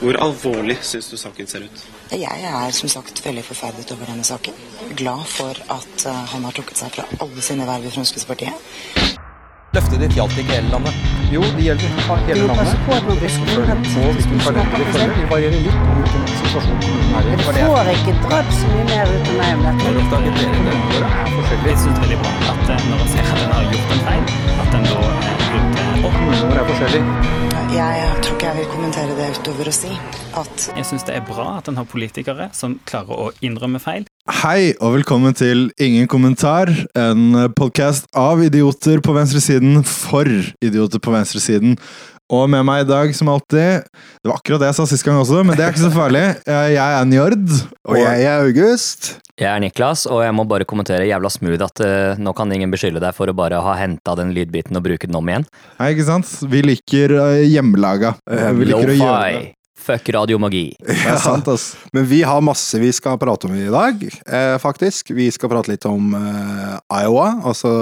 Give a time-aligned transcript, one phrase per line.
[0.00, 1.80] Hvor alvorlig syns du saken ser ut?
[2.16, 4.54] Jeg er som sagt veldig forferdet over denne saken.
[4.96, 9.18] Glad for at eh, han har trukket seg fra alle sine verv i Fremskrittspartiet.
[9.76, 11.02] Løftet ditt gjaldt ikke hele landet.
[11.34, 11.92] Jo, det gjelder
[12.30, 12.72] hele landet.
[13.26, 17.36] Rekkefølgen på hvilken på du følger, vil variere litt om hvilken situasjon kommunen er i.
[17.36, 19.84] Det det jeg får ikke dratt så mye mer ut av meg om dette.
[19.84, 20.80] Når oppdaget dere det?
[20.96, 21.68] Det er forskjellig.
[21.74, 24.34] Jeg syns veldig bra at eh, når man ser at en har gjort en feil,
[24.64, 26.20] at en da eh, rydder opp.
[26.24, 27.49] Kommuner er forskjellig.
[27.70, 29.90] Jeg tror ikke jeg vil kommentere det utover å si
[30.38, 34.08] at Jeg syns det er bra at en har politikere som klarer å innrømme feil.
[34.40, 41.14] Hei og velkommen til Ingen kommentar, en podkast av idioter på venstresiden for idioter på
[41.14, 41.78] venstresiden.
[42.30, 45.18] Og med meg i dag, som alltid Det var akkurat det jeg sa sist gang
[45.18, 46.22] også, men det er ikke så farlig.
[46.46, 47.42] Jeg er Njord.
[47.90, 49.10] Og jeg er August.
[49.40, 52.70] Jeg er Niklas, og jeg må bare kommentere jævla smooth at uh, nå kan ingen
[52.70, 55.46] beskylde deg for å bare ha henta den lydbiten og bruke den om igjen.
[55.78, 56.34] Nei, ikke sant?
[56.52, 58.14] Vi liker uh, hjemmelaga.
[58.30, 59.48] Eh, Vi liker å gjøre det.
[59.80, 60.66] Fuck radiomagi.
[60.86, 61.70] Det er sant, ass.
[61.96, 65.14] Men vi har masse vi skal prate om i dag, eh, faktisk.
[65.16, 67.72] Vi skal prate litt om eh, Iowa, altså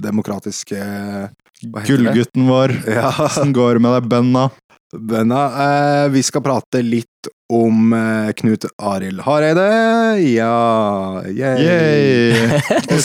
[0.00, 0.80] demokratiske?
[1.62, 2.74] Gullgutten vår.
[2.98, 4.48] Ja, Åssen går det med deg, Benna?
[4.92, 5.42] Benna.
[5.64, 9.66] Eh, vi skal prate litt om eh, Knut Arild Hareide.
[10.22, 11.64] Ja yay.
[11.64, 12.48] Yay!
[12.94, 13.00] Og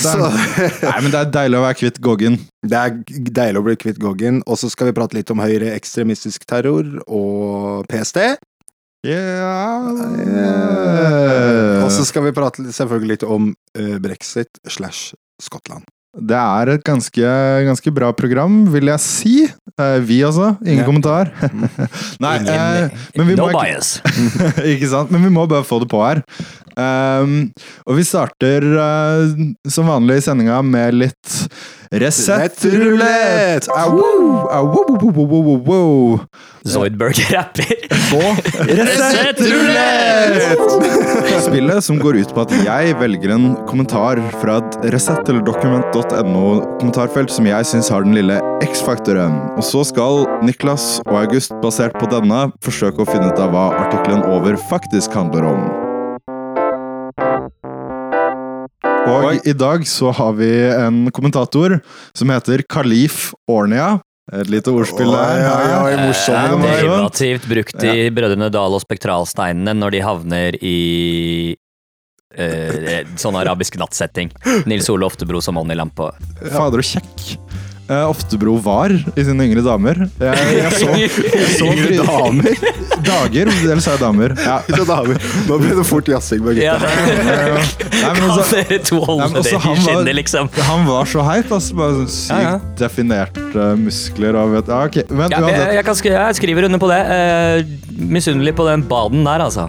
[0.88, 2.40] Nei, men det er deilig å være kvitt Goggen.
[2.64, 2.96] Det er
[3.42, 4.42] deilig å bli kvitt Goggen.
[4.48, 8.20] Og så skal vi prate litt om høyreekstremistisk terror og PST.
[9.04, 9.84] Yeah.
[11.84, 15.12] Og så skal vi prate selvfølgelig litt om uh, brexit slash
[15.44, 15.84] Skottland.
[16.14, 17.30] Det er et ganske,
[17.66, 19.36] ganske bra program, vil jeg si.
[19.82, 20.52] Eh, vi altså.
[20.62, 20.86] Ingen Ja.
[20.86, 21.32] kommentar.
[22.22, 23.96] Nei, Ingen- eh, men vi no må bias.
[24.76, 25.10] ikke sant?
[25.10, 26.22] Men vi må bare få det på her.
[26.78, 27.52] Um,
[27.86, 29.34] og vi starter uh,
[29.70, 31.34] som vanlig i sendinga med litt
[31.94, 33.68] Resett-rulett!
[36.66, 37.76] Zoidberg rapper.
[38.10, 38.22] Så
[38.68, 40.72] Resett-rulett!
[41.44, 47.30] Spillet som går ut på at jeg velger en kommentar fra et Resett eller dokument.no-kommentarfelt
[47.34, 49.38] som jeg syns har den lille X-faktoren.
[49.54, 53.70] Og så skal Niklas og August, basert på denne, forsøke å finne ut av hva
[53.86, 55.83] artikkelen over faktisk handler om.
[59.10, 61.80] Og i dag så har vi en kommentator
[62.16, 63.98] som heter Kalif Ornia.
[64.32, 65.42] Et lite ordspill der.
[65.52, 66.38] oi, oi, morsom.
[66.38, 66.80] Ja, morsomt.
[66.80, 70.78] Derivativt brukt i Brødrene Dal og Spektralsteinene når de havner i
[72.32, 74.32] eh, sånn arabisk nattsetting.
[74.70, 76.14] Nils Ole Oftebro som ånd i lampa.
[76.40, 77.28] Fader og kjekk.
[77.92, 79.98] Eh, Oftebro var i sine yngre damer.
[80.22, 82.62] Jeg, jeg så, jeg så Yngre damer?
[83.10, 84.36] Dager, eller sa jeg damer?
[84.48, 84.60] Ja.
[84.88, 85.20] Damer.
[85.50, 86.94] Nå ble det fort jazzing med Ja, gutta.
[86.94, 90.50] Nei, men kan altså, dere to holde i var- skinnet, liksom?
[90.70, 91.52] han var så heit.
[91.52, 92.56] Altså, bare sånn sykt Ja, ja.
[92.80, 95.08] definerte muskler og vet ja, okay.
[95.12, 95.44] Men Ja,
[95.76, 97.02] jeg, kan jeg skriver under på det.
[97.12, 99.68] Uh, misunnelig på den baden der, altså.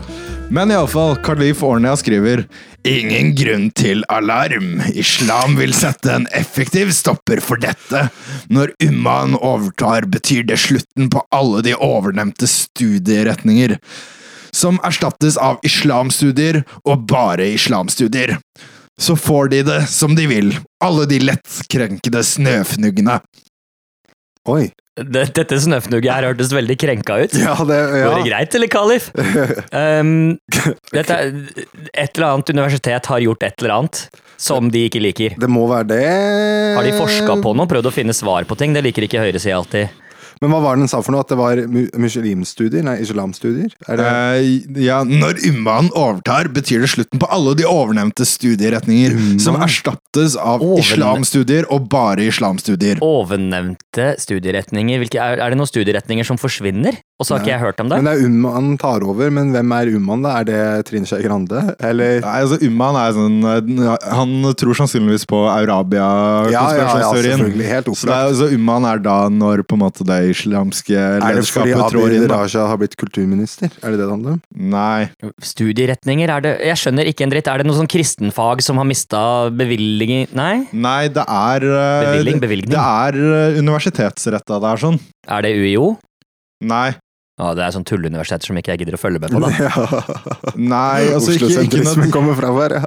[0.51, 2.45] Men iallfall, Khalif Ornia skriver
[2.85, 4.83] Ingen grunn til alarm.
[4.93, 8.03] Islam vil sette en effektiv stopper for dette.
[8.53, 13.79] Når ummaen overtar, betyr det slutten på alle de overnevnte studieretninger.
[14.53, 18.37] Som erstattes av islamstudier og bare islamstudier.
[19.01, 20.55] Så får de det som de vil,
[20.85, 23.19] alle de lettkrenkede snøfnuggene.
[24.45, 24.69] Oi.
[24.95, 27.33] Det, dette snøfnugget her hørtes veldig krenka ut.
[27.45, 28.05] Ja, det ja.
[28.07, 29.09] Går det greit, eller, Kalif?
[29.75, 30.37] Um,
[30.95, 31.17] dette,
[31.91, 34.05] et eller annet universitet har gjort et eller annet
[34.41, 35.35] som de ikke liker.
[35.41, 36.05] Det må være det.
[36.77, 38.75] Har de forska på noe, prøvd å finne svar på ting?
[38.77, 40.04] Det liker ikke høyresida alltid.
[40.43, 41.21] Men hva var det den sa for noe?
[41.25, 42.83] At det var mu muslimstudier?
[42.87, 43.75] Nei, islamstudier?
[43.89, 49.15] Er det Eh, ja, når ummaen overtar, betyr det slutten på alle de ovennevnte studieretninger,
[49.43, 53.01] som erstattes av Overne- islamstudier og bare islamstudier.
[53.05, 56.99] Ovennevnte studieretninger, hvilke, er, er det noen studieretninger som forsvinner?
[57.15, 57.97] Og så har ikke jeg hørt om det?
[58.03, 60.33] Men det er Umman tar over, men hvem er Umman, da?
[60.41, 61.61] Er det Trine Skei Grande?
[61.79, 65.61] Eller Nei, altså Umman er sånn eh, Han tror sannsynligvis på Ja,
[66.51, 67.13] ja, ja.
[67.15, 71.23] Helt så, det er, så Umman er da når på en måte det islamske Er
[71.23, 72.27] det fordi lederskapet trår Abid inn.
[72.35, 73.71] Raja har blitt kulturminister?
[73.85, 74.41] Er det det det handler om?
[74.75, 75.31] Nei.
[75.55, 77.51] Studieretninger, er det Jeg skjønner ikke en dritt.
[77.53, 79.23] Er det noe sånn kristenfag som har mista
[79.55, 80.65] bevilgning Nei?
[80.75, 82.41] Nei, det er Bevilgning?
[82.41, 82.75] Det- bevilgning.
[82.75, 84.99] Det er universitetsretta, det er sånn.
[85.31, 85.95] Er det UiO?
[86.63, 86.95] Nei.
[87.35, 89.49] Ja, det er sånn tulleuniversiteter som ikke jeg gidder å følge med på, da.
[90.75, 92.83] Nei, altså ikke, ikke noe Oslo-sentrismen kommer fra her, ja.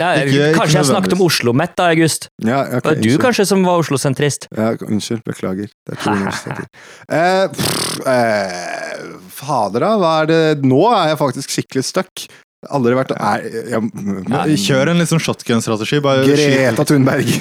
[0.00, 1.24] Ja, jeg, ikke kanskje jeg snakket om.
[1.26, 2.30] Oslo-Met, da, August?
[2.40, 3.24] ja okay, Det var du unnskyld.
[3.26, 4.48] kanskje som var Oslo-sentrist?
[4.56, 5.20] Ja, unnskyld.
[5.28, 5.68] Beklager.
[5.84, 6.64] Det er tulleuniversiteter.
[6.64, 6.64] universiteter.
[7.12, 9.04] Eh, pff, eh,
[9.42, 9.92] fader, da.
[10.00, 12.24] Hva er det Nå er jeg faktisk skikkelig stuck.
[12.72, 16.00] Aldri vært er, jeg, Men Kjør en sånn shotgun-strategi.
[16.00, 17.28] Greta Thunberg.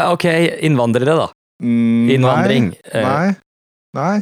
[0.00, 0.24] Ok,
[0.64, 1.26] innvandrere, da.
[1.60, 2.72] Mm, Innvandring.
[2.94, 3.04] Nei.
[3.04, 3.36] nei.
[3.96, 4.20] Nei.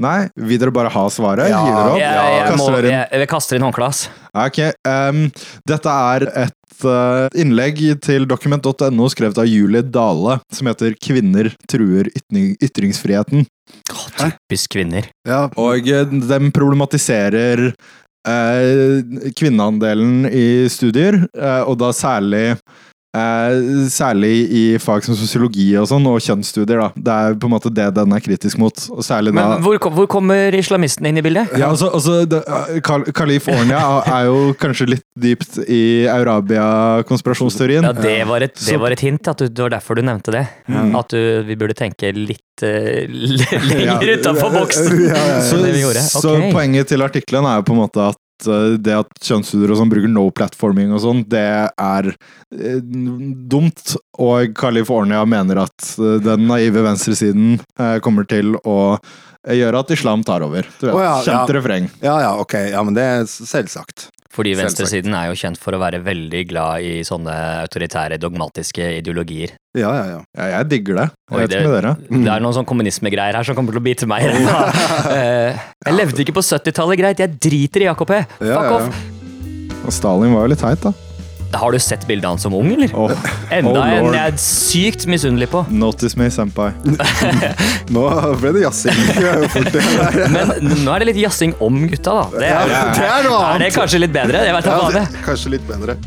[0.00, 0.18] Nei.
[0.40, 1.50] Vil dere bare ha svaret?
[1.52, 1.60] Ja.
[1.66, 2.00] Gir dere opp?
[2.00, 4.06] Jeg, jeg, må, jeg, jeg kaster inn håndkleet.
[4.32, 5.26] Ok, Um,
[5.68, 12.08] dette er et uh, innlegg til dokument.no skrevet av Julie Dale, som heter 'Kvinner truer
[12.08, 13.44] ytring ytringsfriheten'.
[14.16, 15.08] Typisk kvinner.
[15.28, 18.96] Ja, Og de den problematiserer uh,
[19.36, 22.56] kvinneandelen i studier, uh, og da særlig
[23.14, 26.80] eh, særlig i fag som sosiologi og sånn, og kjønnsstudier.
[26.80, 26.88] da.
[26.96, 28.72] Det er på en måte det den er kritisk mot.
[28.90, 31.52] Og særlig da Men hvor, kom- hvor kommer islamistene inn i bildet?
[31.58, 32.42] ja, altså, altså det,
[32.82, 37.84] Kal- Kalif er jo kanskje litt dypt i Eurabia-konspirasjonsteorien.
[37.84, 39.28] Ja, det var et, det var et hint.
[39.28, 40.46] At du, det var derfor du nevnte det.
[40.72, 43.98] At du, vi burde tenke litt eh, lenger Ja.
[44.00, 44.90] utenfor boksen.
[45.06, 46.02] Ja, ja, ja.
[46.02, 48.18] Så, så poenget til artikkelen er jo på en måte at
[48.48, 53.96] uh, det at kjønnsstudier og sånn bruker no platforming og sånn, det er eh, dumt.
[54.22, 59.94] Og California mener at uh, den naive venstresiden eh, kommer til å eh, gjøre at
[59.96, 60.68] islam tar over.
[60.78, 61.58] Du vet, oh, ja, Kjent ja.
[61.58, 61.90] refreng.
[62.04, 62.58] ja, ja, ok.
[62.72, 64.10] Ja, men det er selvsagt.
[64.32, 67.34] Fordi venstresiden er jo kjent for å være veldig glad i sånne
[67.66, 69.52] autoritære, dogmatiske ideologier.
[69.76, 70.20] Ja, ja, ja.
[70.38, 71.06] Ja, jeg digger det.
[71.28, 71.92] Jeg Oi, med dere.
[72.08, 74.32] Det er noen sånn kommunismegreier her som kommer til å bite meg i.
[75.12, 77.20] Eh, Jeg levde ikke på 70-tallet, greit.
[77.20, 78.12] Jeg driter i AKP.
[78.40, 79.02] Fuck off.
[79.82, 80.92] Og Stalin var jo litt teit, da.
[81.54, 82.90] Har du sett bildet hans som ung, eller?
[82.96, 83.10] Oh.
[83.52, 85.64] Enda Oh, en jeg er sykt misunnelig på.
[85.70, 86.70] notice me, senpai.
[87.92, 88.04] Nå
[88.40, 88.96] ble det jazzing.
[90.32, 90.54] Men
[90.84, 92.24] nå er det litt jazzing om gutta, da.
[92.38, 94.44] Det Ja, er, det er noe er det kanskje litt bedre?
[94.48, 95.98] Jeg vet ikke Ja, det, kanskje litt bedre.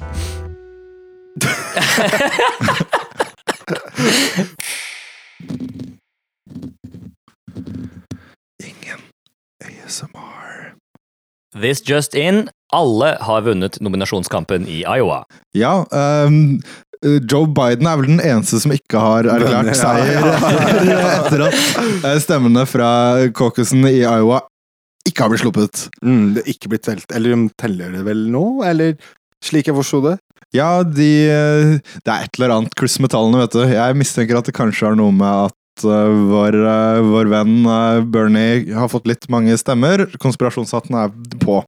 [8.63, 9.00] Ingen
[9.63, 10.74] ASMR.
[11.62, 12.50] This just in.
[12.75, 15.24] Alle har vunnet nominasjonskampen i Iowa.
[15.56, 15.86] Ja,
[16.27, 16.60] um
[17.06, 21.57] Joe Biden er vel den eneste som ikke har erklært seier etter at
[22.07, 22.89] eh, stemmene fra
[23.36, 24.39] caucusen i Iowa
[25.06, 25.83] ikke har blitt sluppet.
[26.01, 27.06] Mm, det er ikke blitt telt.
[27.13, 28.45] Eller de teller det vel nå?
[28.66, 28.95] Eller
[29.45, 30.16] slik jeg forsto det?
[30.56, 33.62] Ja, de eh, Det er et eller annet kluss med tallene, vet du.
[33.69, 38.74] Jeg mistenker at det kanskje har noe med at vår, eh, vår venn eh, Bernie
[38.75, 40.06] har fått litt mange stemmer.
[40.22, 41.12] Konspirasjonshatten er
[41.42, 41.60] på.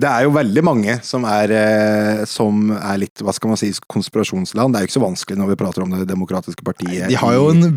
[0.00, 3.70] Det er jo veldig mange som er, eh, som er litt, hva skal man si,
[3.90, 4.74] konspirasjonsland.
[4.74, 7.08] Det er jo ikke så vanskelig når vi prater om det demokratiske partiet.
[7.12, 7.68] De har jo en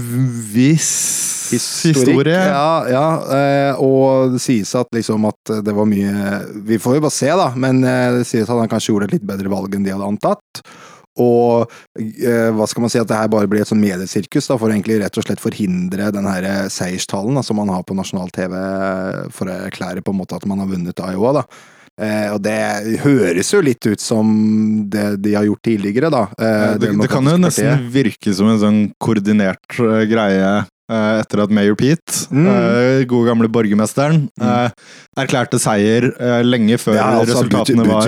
[0.53, 2.39] viss Historikk, historie.
[2.49, 3.05] Ja, ja
[3.37, 7.29] eh, og det sies at liksom at det var mye Vi får jo bare se,
[7.39, 9.93] da, men eh, det sies at han kanskje gjorde et litt bedre valg enn de
[9.95, 10.63] hadde antatt.
[11.21, 14.57] Og eh, hva skal man si, at det her bare blir et sånn mediesirkus da,
[14.57, 17.95] for egentlig rett og slett forhindre den her seierstalen seierstallen da, som man har på
[17.97, 18.53] nasjonal TV
[19.33, 21.41] for å erklære på en måte at man har vunnet Iowa.
[21.41, 21.43] da.
[21.97, 24.27] Eh, og det høres jo litt ut som
[24.89, 26.27] det de har gjort tidligere, da.
[26.37, 30.51] Eh, det, det kan jo nesten virke som en sånn koordinert uh, greie
[30.91, 32.45] eh, etter at Mayor Pete, Mm.
[32.51, 34.69] eh, gode gamle borgermesteren, eh,
[35.17, 38.05] erklærte seier eh, lenge før Ja, altså resultatene var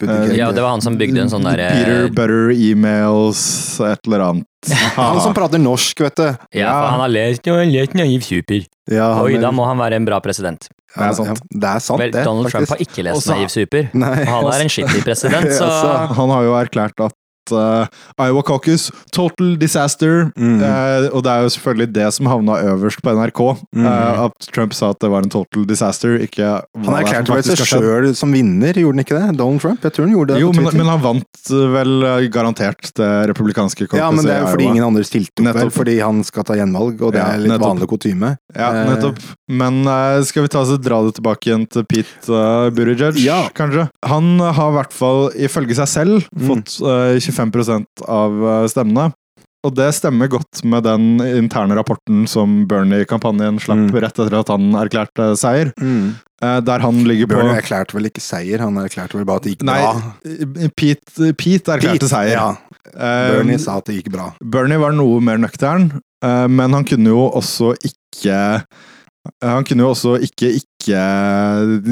[0.00, 0.36] Buttigieg.
[0.38, 3.40] Ja, det var han som bygde en sånn derre Peter Butter emails,
[3.82, 4.46] et eller annet.
[4.98, 6.24] Han som prater norsk, vet du.
[6.58, 8.64] Ja, for han har lest og lest naiv super.
[8.90, 10.66] Ja, Oi, er- da må han være en bra president.
[10.96, 11.28] ja, Det er sant.
[11.28, 12.24] Ja, det er sant, Vel, det.
[12.26, 13.86] Donald Trump har ikke lest Også- naiv super.
[14.02, 17.14] Nei, han er en shitty president, så Altså, Han har jo erklært at
[17.52, 17.86] uh,
[18.20, 20.28] Iowa Caucus, total disaster.
[20.36, 20.60] Mm.
[20.62, 23.42] Uh, og det er jo selvfølgelig det som havna øverst på NRK.
[23.76, 23.86] Mm.
[23.86, 26.16] Eh, at Trump sa at det var en total disaster.
[26.24, 29.38] Ikke han erklærte vel seg sjøl som vinner, gjorde han ikke det?
[29.38, 29.84] Donald Trump?
[29.84, 30.42] Jeg tror han gjorde det.
[30.42, 34.02] Jo, men, men, han vant vel garantert det republikanske caucuset.
[34.02, 36.58] Ja, men det er jo fordi ingen andre stilte opp, vel, fordi han skal ta
[36.58, 37.68] gjenvalg, og det ja, er litt nettopp.
[37.72, 38.34] vanlig kutyme.
[38.56, 39.22] Ja, nettopp.
[39.48, 39.80] Men
[40.28, 42.42] skal vi ta oss så dra det tilbake igjen til Pete
[42.76, 43.40] Buttigieg, ja.
[43.56, 43.88] kanskje?
[44.08, 46.48] Han har i hvert fall, ifølge seg selv, mm.
[46.50, 46.76] fått
[47.24, 49.12] 25 5 av eh, stemmene.
[49.66, 53.96] Og det stemmer godt med den interne rapporten som Bernie-kampanjen slapp mm.
[54.04, 55.72] rett etter at han erklærte seier.
[55.82, 56.14] Mm.
[56.44, 59.48] Eh, der han ligger på Bernie erklærte vel ikke seier, han erklærte vel bare at
[59.48, 60.68] det gikk Nei, bra.
[60.78, 62.36] Pete, Pete erklærte Pete, seier.
[62.36, 62.84] Ja.
[62.92, 64.30] Eh, Bernie um, sa at det gikk bra.
[64.38, 68.38] Bernie var noe mer nøktern, men han kunne jo også ikke
[69.44, 71.00] han kunne jo også ikke ikke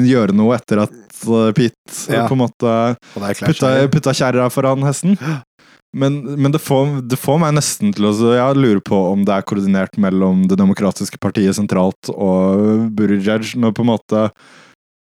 [0.07, 2.25] gjøre noe etter at eh, Pete Ja.
[2.29, 2.73] på en måte
[3.15, 5.17] putta, putta kjerra foran hesten.
[5.97, 9.45] Men, men det, får, det får meg nesten til å lurer på om det er
[9.47, 14.25] koordinert mellom Det demokratiske partiet sentralt og Buttigieg, når på en måte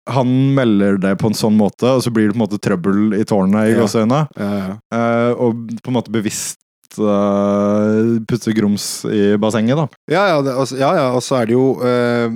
[0.07, 3.17] han melder det på en sånn måte, og så blir det på en måte trøbbel
[3.17, 3.81] i tårnet i Ja.
[3.81, 4.21] gåseøynene.
[4.39, 4.77] Ja, ja.
[4.95, 6.61] Eh, og på en måte bevisst
[6.95, 9.87] eh, putte grums i bassenget, da.
[10.11, 12.29] Ja, ja, det, altså, ja, ja, og så er det jo eh,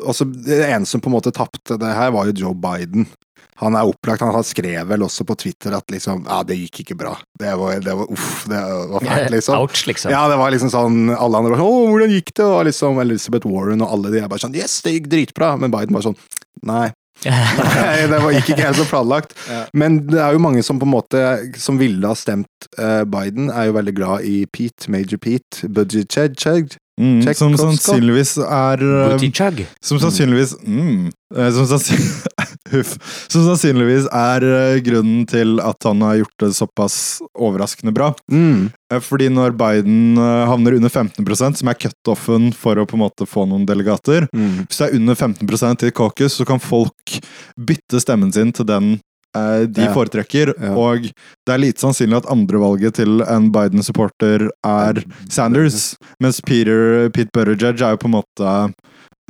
[0.00, 3.08] også, Det eneste som på en måte tapte det her, var jo Joe Biden.
[3.60, 6.80] Han er opplagt, han har skrevet vel også på Twitter at liksom Ja, det gikk
[6.84, 7.12] ikke bra.
[7.38, 8.60] Det var, det var uff, det
[8.94, 9.58] var fælt, liksom.
[9.60, 10.14] Ouch, liksom.
[10.14, 13.02] Ja, det var liksom sånn Alle andre var sånn 'Å, hvordan gikk det?' Og liksom
[13.04, 15.58] Elizabeth Warren og alle de er bare sånn 'Yes, det gikk dritbra'.
[15.60, 16.16] Men Biden var sånn
[16.66, 16.90] Nei.
[17.26, 19.34] Nei, det var, ikke helt så planlagt.
[19.76, 21.20] Men det er jo mange som på en måte
[21.60, 26.78] Som ville ha stemt eh, Biden, er jo veldig glad i Pete, Major Pete, Buttigieg.
[27.00, 32.26] Mm, Check som sannsynligvis er eh, Som sannsynligvis mm, eh, som, sannsynligvis,
[32.74, 32.92] Huff.
[33.32, 36.98] som sannsynligvis er eh, grunnen til at han har gjort det såpass
[37.32, 38.10] overraskende bra.
[38.30, 38.68] Mm.
[38.92, 43.28] Eh, Fordi når Biden havner under 15% som er cutoffen for å på en måte
[43.28, 44.66] få noen delegater Mm.
[44.68, 47.16] Hvis det er under 15% i caucus, så kan folk
[47.58, 48.98] bytte stemmen sin til den
[49.36, 49.92] eh, de Ja.
[49.94, 50.54] foretrekker.
[50.60, 50.74] Ja.
[50.74, 57.30] Og det er lite sannsynlig at andrevalget til en Biden-supporter er Sanders, mens Peter, Pete
[57.32, 58.56] Buttigieg er jo på en måte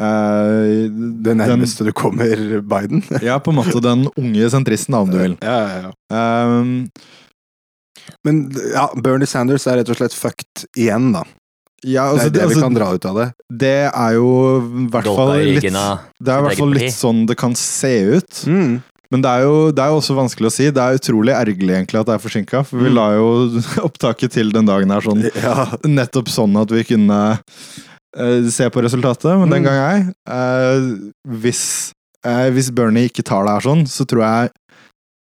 [0.01, 0.89] Uh,
[1.21, 3.03] Det nærmeste du kommer Biden.
[3.23, 5.35] Ja, på en måte den unge sentristen, da, om du vil.
[5.45, 6.55] Ja, ja, ja.
[6.57, 6.89] Um,
[8.25, 8.39] Men
[8.73, 11.27] ja, Bernie Sanders er rett og slett fucked igjen, da.
[11.85, 13.27] ja, Det altså, er det det, vi altså, kan dra ut av det.
[13.61, 14.31] det er jo
[14.87, 18.43] i hvert fall litt Det er i hvert fall litt sånn det kan se ut.
[18.49, 18.81] Mm.
[19.11, 20.69] Men det er, jo, det er jo også vanskelig å si.
[20.71, 22.61] Det er utrolig ergerlig egentlig at det er forsinka.
[22.65, 22.95] For vi Mm.
[22.95, 23.31] la jo
[23.89, 25.67] opptaket til den dagen her sånn Ja.
[25.83, 29.35] nettopp sånn at vi kunne uh, se på resultatet.
[29.41, 29.67] Men den Mm.
[29.67, 31.93] gang jeg uh, hvis,
[32.25, 34.51] uh, hvis Bernie ikke tar det her sånn, så tror jeg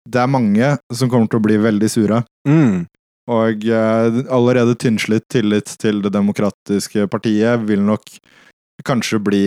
[0.08, 2.22] det er mange som kommer til å bli veldig sure.
[2.46, 2.86] Mm.
[3.30, 3.62] Og
[4.34, 8.02] allerede tynnslitt tillit til det demokratiske partiet vil nok
[8.84, 9.42] kanskje bli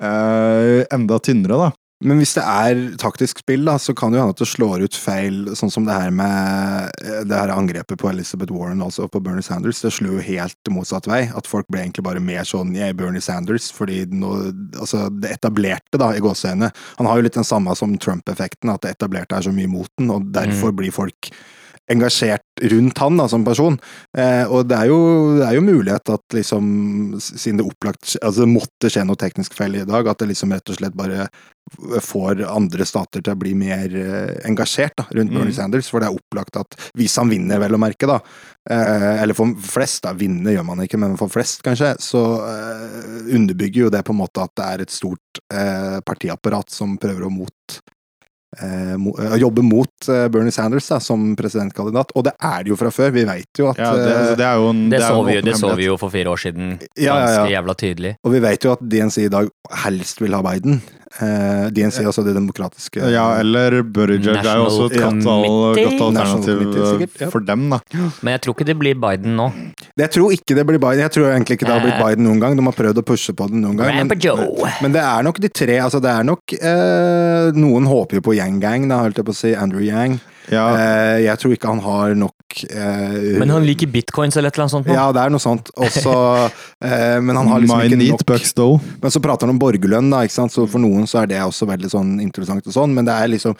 [0.00, 1.68] enda tynnere, da.
[2.04, 4.82] Men hvis det er taktisk spill, da, så kan det jo hende at det slår
[4.84, 9.08] ut feil, sånn som det her med eh, det her angrepet på Elizabeth Warren, altså
[9.08, 9.80] på Bernie Sanders.
[9.80, 11.22] Det slo jo helt motsatt vei.
[11.32, 14.34] At folk ble egentlig bare mer sånn jeg er Bernie Sanders, fordi nå,
[14.76, 16.68] altså det etablerte, da, i gåseøynene.
[17.00, 19.88] Han har jo litt den samme som Trump-effekten, at det etablerte er så mye mot
[19.96, 21.32] den, og derfor blir folk
[21.92, 23.76] engasjert rundt han da, som person.
[24.18, 25.00] Eh, og det er, jo,
[25.38, 26.64] det er jo mulighet at liksom,
[27.20, 30.54] siden det opplagt Altså det måtte skje noe teknisk feil i dag, at det liksom
[30.54, 31.28] rett og slett bare
[32.02, 35.56] får andre stater til å bli mer eh, engasjert da, rundt Bernie Mm.
[35.56, 35.90] Sanders.
[35.90, 38.20] For det er opplagt at hvis han vinner, vel å merke, da,
[38.70, 43.34] eh, eller for flest, da, vinne gjør man ikke, men for flest kanskje, så eh,
[43.36, 47.26] underbygger jo det på en måte at det er et stort eh, partiapparat som prøver
[47.26, 47.95] å mot mo
[49.40, 52.14] jobbe mot eh, Bernie Sanders da, som presidentkandidat.
[52.16, 53.10] Og det er det jo fra før.
[53.16, 55.24] Vi veit jo at Ja, det, eh, altså, det er jo en Det, det, så
[55.26, 57.56] vi, det så vi jo for fire år siden Ja, ja, ganske ja.
[57.58, 58.14] jævla tydelig.
[58.22, 59.50] Og vi vet jo at DNC i dag
[59.84, 60.80] helst vil ha Biden.
[61.16, 67.20] Eh, DNC, altså det demokratiske Ja, eller Buttigieg er jo også et godt, alternativ sikkert,
[67.22, 67.28] ja.
[67.32, 67.78] for dem, da.
[68.20, 69.46] Men jeg tror ikke det blir Biden nå.
[69.96, 71.04] Jeg tror ikke det blir Biden.
[71.06, 72.04] Jeg tror egentlig ikke det har blitt Eh.
[72.04, 72.56] Biden noen gang.
[72.58, 73.94] De har prøvd å pushe på den noen gang.
[73.96, 74.10] Men,
[74.84, 78.35] men det er nok de tre altså det er nok eh, Noen håper jo på
[78.36, 79.52] Yang Gang, da holdt jeg på å si.
[79.56, 80.18] Andrew Yang.
[80.52, 84.54] Ja, Eh, jeg tror ikke han har nok eh, Men han liker bitcoins eller et
[84.54, 84.94] eller annet sånt nå.
[84.94, 85.72] Ja, det er noe sånt.
[85.74, 86.12] Også,
[86.86, 88.54] eh, men han har liksom My ikke nok bucks.
[89.02, 90.54] Men så prater han om borgerlønn, da, ikke sant?
[90.54, 93.32] så for noen så er det også veldig sånn interessant og sånn, men det er
[93.34, 93.58] liksom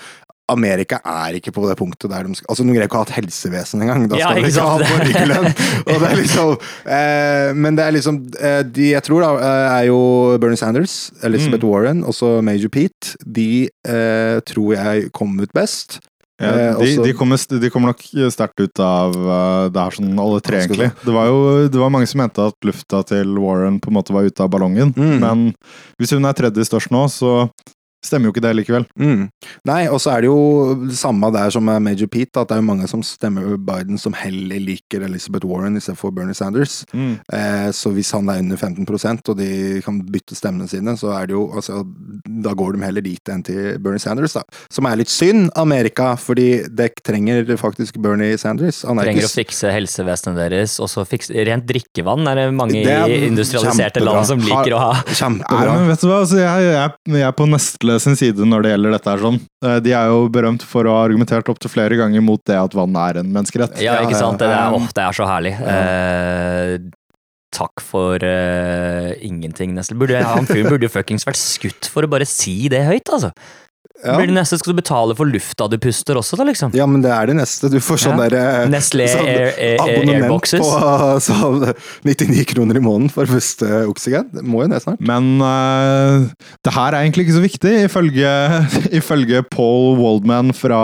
[0.52, 3.08] Amerika er ikke på det punktet der de skal Altså, de greier ikke å ha
[3.08, 4.06] et helsevesen engang.
[4.10, 5.48] Da Ja, skal de ikke ha borgerlønn!
[5.90, 6.52] Og det er liksom
[6.96, 10.00] eh, Men det er liksom eh, De jeg tror, da, eh, er jo
[10.42, 11.70] Bernie Sanders, Elizabeth Mm.
[11.70, 13.14] Warren, også Major Pete.
[13.24, 15.98] De eh, tror jeg kom ut best.
[16.40, 20.18] Ja, Eh, de, de, kommer, de kommer nok sterkt ut av uh, det her sånn
[20.20, 20.90] alle tre, egentlig.
[21.00, 21.38] Det var jo
[21.72, 24.50] det var mange som mente at lufta til Warren på en måte var ute av
[24.52, 24.92] ballongen.
[24.98, 25.14] Mm.
[25.22, 25.46] Men
[25.96, 27.48] hvis hun er tredje størst nå, så
[28.08, 28.86] stemmer jo ikke det likevel.
[28.98, 29.26] Mm.
[29.68, 32.56] Nei, og så er det jo det samme der som med Major Pete, at det
[32.56, 36.84] er jo mange som stemmer Biden som heller liker Elizabeth Warren istedenfor Bernie Sanders.
[36.94, 39.48] Eh, så hvis han er under 15% og de
[39.84, 41.82] kan bytte stemmene sine, så er det jo altså,
[42.46, 44.42] Da går de heller dit enn til Bernie Sanders, da.
[44.72, 48.82] Som er litt synd, Amerika, fordi dere trenger faktisk Bernie Sanders.
[48.86, 52.82] Han er Trenger å fikse helsevesenet deres, og så fikse rent drikkevann er det mange
[52.86, 54.14] Det er i industrialiserte kjempebra.
[54.14, 54.92] land som liker å ha.
[55.06, 55.16] Kjempebra.
[55.16, 55.76] kjempebra.
[55.80, 56.20] men vet du hva?
[56.24, 59.40] Altså, jeg, jeg, jeg er på Nestle sin side når det gjelder dette her sånn.
[59.64, 62.76] Eh, De er jo berømt for å ha argumentert opptil flere ganger mot det at
[62.76, 63.80] vann er en menneskerett.
[63.82, 64.40] Ja, ikke sant?
[64.42, 65.54] Det er, oh, det er så herlig.
[65.60, 66.76] Eh,
[67.56, 69.96] takk for uh, ingenting, Nestle.
[69.96, 73.30] Burde, han fyren burde jo fuckings vært skutt for å bare si det høyt, altså.
[74.04, 74.16] Ja.
[74.18, 76.74] Blir det neste skal du betale for lufta du puster også, da, liksom?
[76.76, 77.70] Ja, men det er det neste.
[77.72, 78.28] Du får sånn Ja.
[78.28, 81.64] der Nestlé sånn Air, Air, abonnement på sånn
[82.04, 84.28] 99 kroner i måneden for å puste oksygen.
[84.34, 85.00] Det må jo ned snart.
[85.00, 86.28] Men uh,
[86.66, 88.32] det her er egentlig ikke så viktig, ifølge,
[89.00, 90.82] ifølge Paul Waldman fra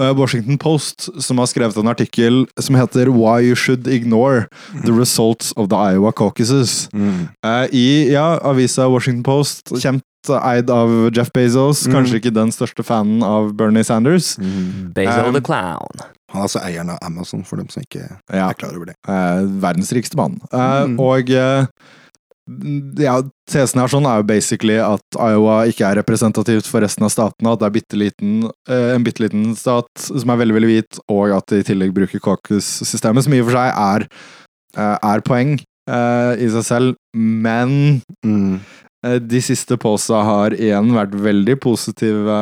[0.00, 4.46] eh, Washington Post, som har skrevet en artikkel som heter Why You Should Ignore
[4.86, 6.88] the Results of the Iowa Caucuses.
[6.96, 7.28] Mm.
[7.44, 11.86] Eh, I ja, avisa Washington Post, kjent eid av Jeff Bezos.
[11.86, 11.94] Mm.
[11.96, 14.36] Kanskje ikke den største fanen av Bernie Sanders.
[14.94, 16.04] Bezos Um, the Clown.
[16.32, 18.48] Han er altså eieren av Amazon, for dem som ikke Ja.
[18.50, 18.94] er klar over det.
[19.08, 20.38] Uh, verdens rikeste mann.
[20.52, 20.98] Uh, Mm.
[21.00, 21.66] Og uh,
[22.98, 27.10] ja, tesen her sånn er jo basically at Iowa ikke er representativt for resten av
[27.14, 27.52] statene.
[27.52, 31.46] At det er bitteliten, en bitte liten stat som er veldig veldig hvit, og at
[31.52, 34.06] de i tillegg bruker caucus-systemet, som i og for seg er,
[35.06, 35.54] er poeng
[35.90, 36.94] eh, i seg selv.
[37.16, 38.60] Men Mm.
[39.06, 42.36] uh, de siste posa har igjen vært veldig positive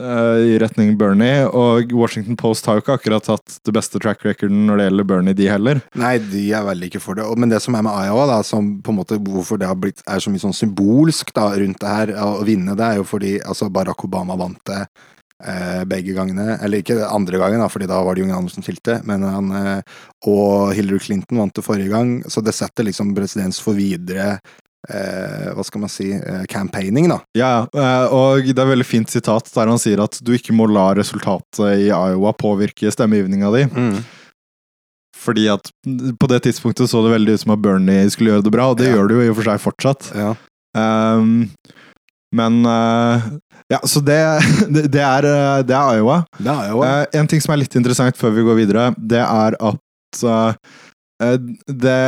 [0.00, 4.24] eh, i retning Bernie, og Washington Post har jo ikke akkurat hatt det beste track
[4.24, 5.82] recorden når det gjelder Bernie, de heller.
[5.94, 7.26] Nei, de er veldig ikke for det.
[7.36, 10.00] Men det som er med Iowa, da, som på en måte, hvorfor det har blitt,
[10.08, 13.36] er så mye sånn symbolsk da, rundt det her, å vinne det, er jo fordi
[13.44, 14.86] altså, Barack Obama vant det
[15.88, 16.58] begge gangene.
[16.62, 19.82] Eller ikke andre gangen, da, fordi da var det Jung Andersen stilte, men han eh,
[20.28, 24.34] Og Hillary Clinton vant det forrige gang, så det setter liksom presedens for videre
[24.88, 27.18] eh, hva skal man si eh, campaigning, da.
[27.36, 30.68] Ja, eh, og det er veldig fint sitat der han sier at du ikke må
[30.68, 33.64] la resultatet i Iowa påvirke stemmegivninga di.
[35.20, 35.66] Fordi at
[36.20, 38.78] på det tidspunktet så det veldig ut som at Bernie skulle gjøre det bra, og
[38.80, 38.94] det Ja.
[38.96, 40.06] gjør det jo i og for seg fortsatt.
[40.16, 40.30] Ja.
[40.76, 41.50] Um,
[42.32, 43.26] men eh,
[43.70, 44.18] Ja, så det,
[44.74, 46.20] det, det, er, eh, det er Iowa.
[46.38, 46.90] Det er Iowa.
[46.90, 50.60] Eh, en ting som er litt interessant før vi går videre, det er at eh,
[51.22, 51.36] eh,
[51.70, 52.02] det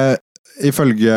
[0.62, 1.14] ifølge,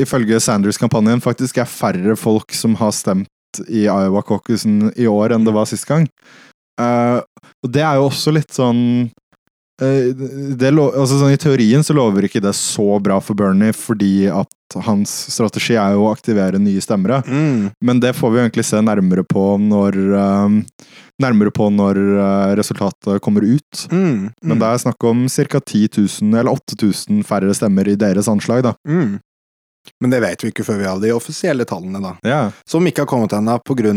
[0.00, 3.28] ifølge Sanders-kampanjen faktisk er færre folk som har stemt
[3.68, 6.08] i Iowa caucusen i år enn det var sist gang.
[6.80, 7.20] Eh,
[7.62, 9.10] og det er jo også litt sånn
[10.70, 14.76] lo, altså sånn I teorien så lover ikke det så bra for Bernie, fordi at
[14.86, 17.22] hans strategi er jo å aktivere nye stemmere.
[17.26, 17.72] mm.
[17.84, 20.60] Men det får vi egentlig se nærmere på når eh,
[21.22, 23.84] Nærmere på når eh, resultatet kommer ut.
[23.92, 24.32] Mm.
[24.42, 25.60] Men det er snakk om ca.
[25.60, 28.72] 10 000 eller 8000 færre stemmer i deres anslag, da.
[30.02, 32.14] Men det vet vi ikke før vi har de offisielle tallene, da.
[32.26, 32.40] Ja.
[32.68, 33.92] Som ikke har kommet ennå pga.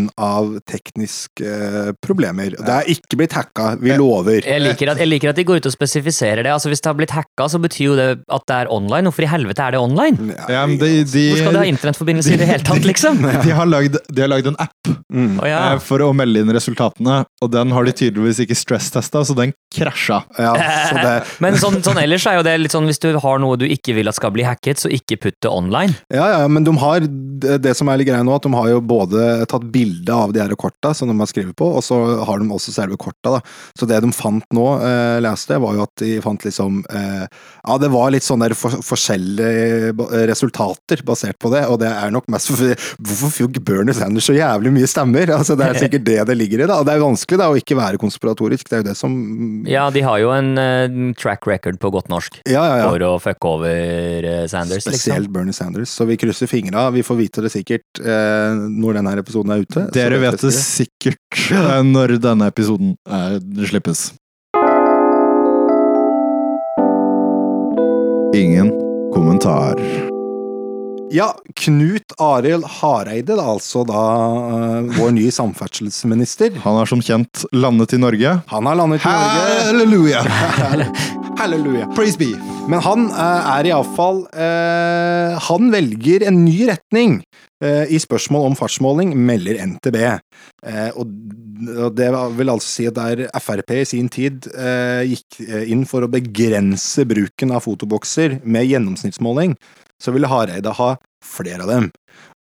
[0.68, 2.56] tekniske eh, problemer.
[2.58, 4.42] Det er ikke blitt hacka, vi lover.
[4.44, 6.54] Jeg liker, at, jeg liker at de går ut og spesifiserer det.
[6.54, 9.08] Altså Hvis det har blitt hacka, så betyr jo det at det er online.
[9.10, 10.36] Hvorfor i helvete er det online?
[10.50, 13.22] ja men de, de, Hvor skal de ha internettforbindelse i det hele tatt, liksom?
[13.46, 15.40] de, har lagd, de har lagd en app Mm.
[15.40, 15.60] oh, ja.
[15.74, 19.54] eh, for å melde inn resultatene, og den har de tydeligvis ikke stresstesta, så den
[19.74, 20.20] krasja.
[20.38, 20.52] Ja,
[20.90, 23.58] så det, Men sånn, sånn ellers er jo det litt sånn hvis du har noe
[23.60, 25.77] du ikke vil at skal bli hacket, så ikke putt det online.
[25.86, 27.06] Ja, ja, men de har
[27.38, 30.42] det som er litt greia nå, at de har jo både tatt bilde av de
[30.42, 33.38] her korta som de har skrevet på, og så har de også selve korta.
[33.38, 33.42] da.
[33.78, 37.26] Så det de fant nå, eh, leste jeg, var jo at de fant liksom eh,
[37.28, 39.94] Ja, det var litt sånne der for, forskjellige
[40.30, 44.36] resultater basert på det, og det er nok mest for Hvorfor fikk Bernie Sanders så
[44.36, 45.30] jævlig mye stemmer?
[45.36, 46.80] Altså, Det er sikkert det det ligger i, da.
[46.82, 49.14] Og det er vanskelig da å ikke være konspiratorisk, det er jo det som
[49.68, 52.90] Ja, de har jo en uh, track record på godt norsk Ja, ja, ja.
[52.90, 55.34] for å fucke over eh, Sanders, Spesielt liksom.
[55.34, 55.67] Bernie Sanders.
[55.86, 56.90] Så vi krysser fingra.
[56.92, 59.88] Vi får vite det sikkert eh, når denne episoden er ute.
[59.96, 64.12] Dere vet det sikkert eh, når denne episoden er, slippes.
[68.38, 68.72] Ingen
[69.16, 69.80] kommentar.
[71.12, 74.02] Ja, Knut Arild Hareide, da, altså da
[74.58, 76.60] eh, vår nye samferdselsminister.
[76.66, 78.40] Han har som kjent landet i Norge.
[78.52, 79.58] Han har landet i Norge.
[79.72, 81.24] Halleluja!
[81.38, 81.86] Halleluja.
[81.94, 82.32] Praise be!
[82.68, 87.20] Men han eh, er iallfall eh, Han velger en ny retning
[87.64, 90.00] eh, i spørsmål om fartsmåling, melder NTB.
[90.02, 91.14] Eh, og,
[91.98, 96.06] det vil altså si at der Frp i sin tid eh, gikk eh, inn for
[96.06, 99.56] å begrense bruken av fotobokser med gjennomsnittsmåling,
[100.02, 100.92] så ville Hareide ha
[101.26, 101.92] flere av dem.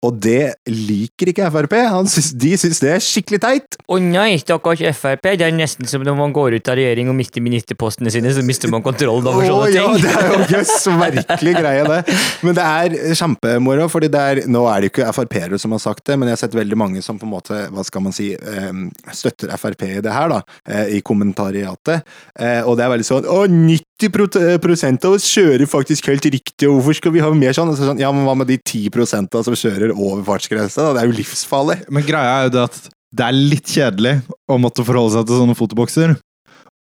[0.03, 1.77] Og det liker ikke Frp.
[1.93, 3.77] Han syns, de syns det er skikkelig teit.
[3.87, 5.29] Å nei, stakkars Frp.
[5.39, 8.43] Det er nesten som når man går ut av regjering og mister ministerpostene sine, så
[8.47, 10.03] mister man kontrollen over Å, sånne ja, ting.
[10.03, 12.17] det er jo jøss, merkelig greie, det.
[12.43, 15.85] Men det er kjempemoro, fordi det er Nå er det jo ikke Frp-ere som har
[15.85, 18.17] sagt det, men jeg har sett veldig mange som på en måte, hva skal man
[18.17, 18.73] si, eh,
[19.15, 22.03] støtter Frp i det her, da, eh, i kommentariatet.
[22.35, 26.69] Eh, og det er veldig sånn Å, 90 prosent av oss kjører faktisk helt riktig,
[26.69, 27.75] og hvorfor skal vi ha mer sånn?
[27.77, 30.89] Så sånn ja, men hva med de 10% som kjører over fartsgrensa?
[30.89, 30.93] da?
[30.97, 31.79] Det er jo livsfarlig.
[31.91, 32.81] Men greia er jo det at
[33.13, 34.17] det er litt kjedelig
[34.49, 36.17] å måtte forholde seg til sånne fotobokser.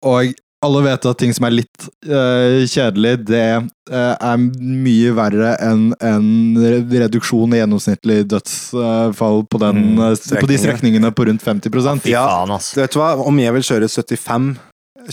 [0.05, 5.53] Og alle vet at ting som er litt eh, kjedelig, det eh, er mye verre
[5.63, 6.27] enn en
[6.91, 12.11] reduksjon i gjennomsnittlig dødsfall på, den, Mm, eh, på de strekningene på rundt 50 Fy
[12.11, 12.25] Ja.
[12.27, 12.73] faen, ass.
[12.75, 14.57] Vet du hva, om jeg vil kjøre 75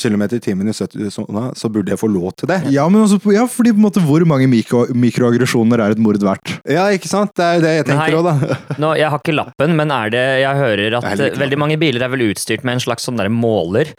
[0.00, 2.60] km i timen i 70-sona, så burde jeg få lov til det.
[2.74, 6.20] Ja, men også, ja, fordi på en måte hvor mange mikro, mikroaggresjoner er et mord
[6.22, 6.56] verdt?
[6.68, 7.34] Ja, ikke sant?
[7.36, 8.60] Det er jo det jeg tenker òg, da.
[8.82, 12.06] Nå, jeg har ikke lappen, men er det Jeg hører at eh, veldig mange biler
[12.06, 13.92] er vel utstyrt med en slags sånn der måler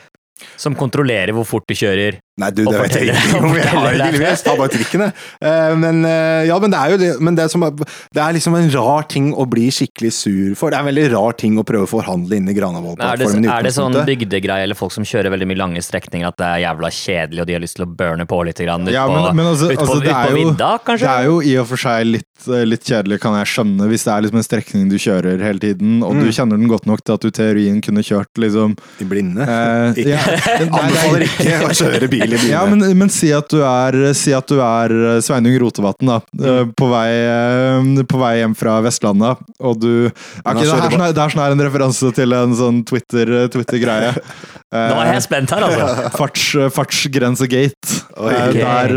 [0.59, 3.55] som kontrollerer hvor fort du kjører Nei, du, det vet jeg ikke ingenting om.
[3.57, 5.13] Jeg har ikke lest, tar bare trikken, jeg.
[5.41, 8.53] Eh, Men, eh, ja, men det er jo det, men det, som det er liksom
[8.59, 10.69] en rar ting å bli skikkelig sur for.
[10.69, 13.47] Det er en veldig rar ting å prøve å forhandle inn i Granavolden-plattformen.
[13.49, 16.61] er det sånn bygdegreie eller folk som kjører veldig mye lange strekninger at det er
[16.67, 19.17] jævla kjedelig og de har lyst til å burne på litt grann ut Ja, på,
[19.17, 21.07] men, men altså, ut på, altså, det, ut på jo, vidda, kanskje?
[21.07, 24.05] det er jo i og for seg litt, eh, litt kjedelig, kan jeg skjønne, hvis
[24.05, 26.21] det er liksom en strekning du kjører hele tiden, og Mm.
[26.23, 29.41] du kjenner den godt nok til at du teorien kunne kjørt liksom I blinde.
[29.41, 30.21] eh, ja,
[30.67, 32.49] Anbefaler ikke å kjøre bil blinde.
[32.51, 36.19] Ja, men, men si at du er, si at du er eh, Sveinung Rotevatn, da.
[36.37, 36.73] eh, Mm.
[36.77, 41.23] På vei, eh, på vei hjem fra Vestlandet, og du okay, det, er sånn, det
[41.23, 44.11] er sånn her en referanse til en sånn Twitter- Twitter-greie.
[44.73, 46.11] Nå er jeg spent her, altså.
[46.17, 48.01] Farts, fartsgrensegate.
[48.17, 48.95] Eh, Der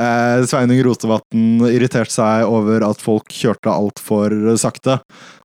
[0.00, 4.98] eh, Sveinung Rotevatn irriterte seg over at folk kjørte altfor sakte.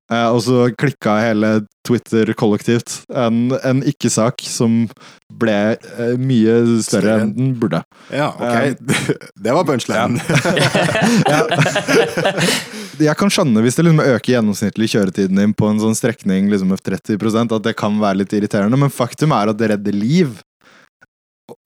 [0.08, 1.50] Eh, og så klikka hele
[1.88, 3.02] Twitter kollektivt.
[3.12, 4.86] En, en ikke-sak som
[5.38, 7.84] ble uh, mye større enn den burde.
[8.14, 8.82] Ja, ok.
[9.46, 10.18] Det var punchlinen.
[13.08, 16.74] Jeg kan skjønne hvis det liksom øker gjennomsnittlig kjøretiden din på en sånn strekning liksom
[16.74, 20.40] 30% at det kan være litt irriterende, men faktum er at det redder liv.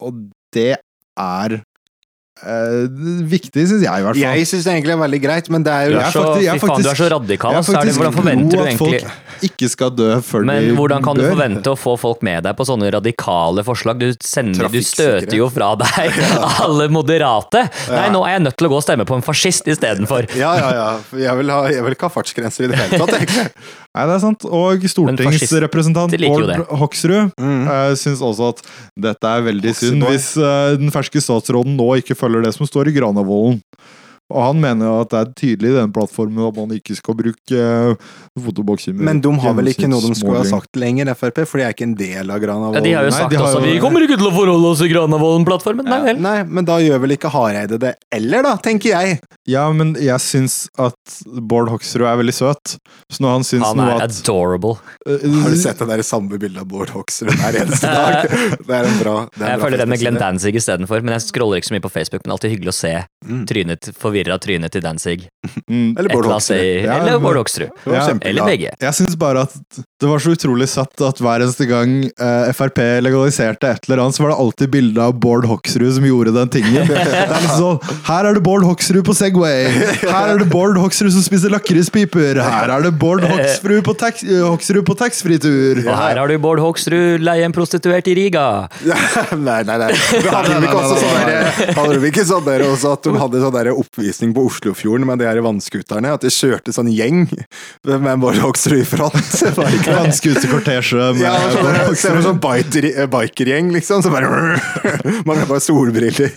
[0.03, 0.75] Og det
[1.19, 1.61] er
[2.45, 2.87] eh,
[3.31, 4.21] viktig, syns jeg i hvert fall.
[4.21, 6.23] Jeg syns det egentlig er veldig greit, men det er Du jo er Jeg så,
[6.25, 7.51] faktisk- jeg faktisk, faen, du er så radikal.
[7.53, 10.45] jeg Så er det, faktisk hvordan forventer du at egentlig folk ikke skal dø før
[10.45, 13.99] Men de hvordan kan du forvente å få folk med deg på sånne radikale forslag?
[13.99, 16.13] Du, sender, du støter jo fra deg
[16.65, 17.65] alle moderate.
[17.89, 20.29] Nei, nå er jeg nødt til å gå og stemme på en fascist istedenfor.
[20.37, 20.89] Ja, ja, ja.
[21.17, 23.47] Jeg vil, ha, jeg vil ikke ha fartsgrenser i det hele tatt, egentlig.
[23.91, 24.45] Nei, det er sant.
[24.47, 27.65] Og stortingsrepresentant Bård Hoksrud Mm.
[27.67, 28.61] uh, syns også at
[28.95, 32.87] dette er veldig synd hvis uh, den ferske statsråden nå ikke følger det som står
[32.87, 33.59] i Granavolden.
[34.31, 37.17] Og han mener jo at det er tydelig i den plattformen at man ikke skal
[37.19, 37.95] bruke uh,
[38.39, 41.65] fotobokser Men de har vel ikke noe de skulle ha sagt lenger, Frp, for de
[41.67, 42.79] er ikke en del av Granavolden.
[42.79, 44.71] Ja, de har jo sagt nei, har også jo- vi kommer ikke til å forholde
[44.71, 45.85] oss til Granavolden-plattformen.
[45.91, 46.15] Nei ja.
[46.21, 49.19] Nei, men da gjør vel ikke Hareide det eller, da, tenker jeg.
[49.49, 52.75] Ja, men jeg syns at Bård Hoksrud er veldig søt.
[53.11, 54.77] Så når han syns Han noe er adorable.
[55.07, 58.29] uh, Har du sett det der samme bildet av Bård Hoksrud hver eneste dag?
[58.31, 60.19] Det er en bra det er en Jeg bra følger den med Glenn.
[60.21, 62.21] Danzig istedenfor, men jeg scroller ikke så mye på Facebook.
[62.25, 63.43] Men alltid hyggelig å se Mm.
[63.45, 65.27] trynet, forvirra trynet til Danzig.
[65.67, 66.57] mm, Eller Bård eller Hoksrud.
[66.57, 67.69] Ja, Eller Bård Hoksrud.
[68.21, 68.71] Eller begge.
[68.81, 69.55] Jeg syns bare at
[70.01, 74.17] det var så utrolig satt at hver eneste gang eh, Frp legaliserte et eller annet,
[74.17, 76.87] så var det alltid bilde av Bård Hoksrud som gjorde den tingen.
[76.91, 79.67] Det er liksom sånn Her er det Bård Hoksrud på Segway.
[80.01, 82.39] Her er det Bård Hoksrud som spiser lakrispiper.
[82.41, 85.83] Her er det Bård Hoksrud på, tax, Hoksrud på taxfree-tur.
[85.85, 88.45] Og her har du Bård Hoksrud, leie en prostituert i Riga.
[89.47, 89.91] nei, nei, nei.
[90.31, 94.43] Hadde de ikke sånn ikke sånn der også at de hadde sånn der oppvisning på
[94.49, 96.13] Oslofjorden med de her vannskuterne?
[96.13, 97.25] At de kjørte sånn gjeng
[97.87, 99.31] med Bård Hoksrud i front?
[99.41, 100.31] Var det ikke det?
[100.31, 101.07] utekortesje.
[101.21, 101.35] Ja,
[101.95, 104.03] ser ut som biker- bikergjeng, liksom.
[104.03, 104.27] Så bare
[105.27, 106.31] Mangler bare solbriller.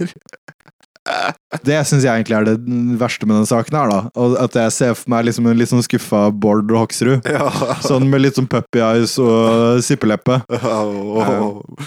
[1.63, 2.57] Det syns jeg egentlig er det
[3.01, 3.99] verste med den saken her, da.
[4.19, 7.23] Og at jeg ser for meg liksom en litt sånn skuffa Bård Hoksrud.
[7.35, 7.49] Ja.
[7.85, 10.41] Sånn med litt sånn puppy eyes og sippeleppe.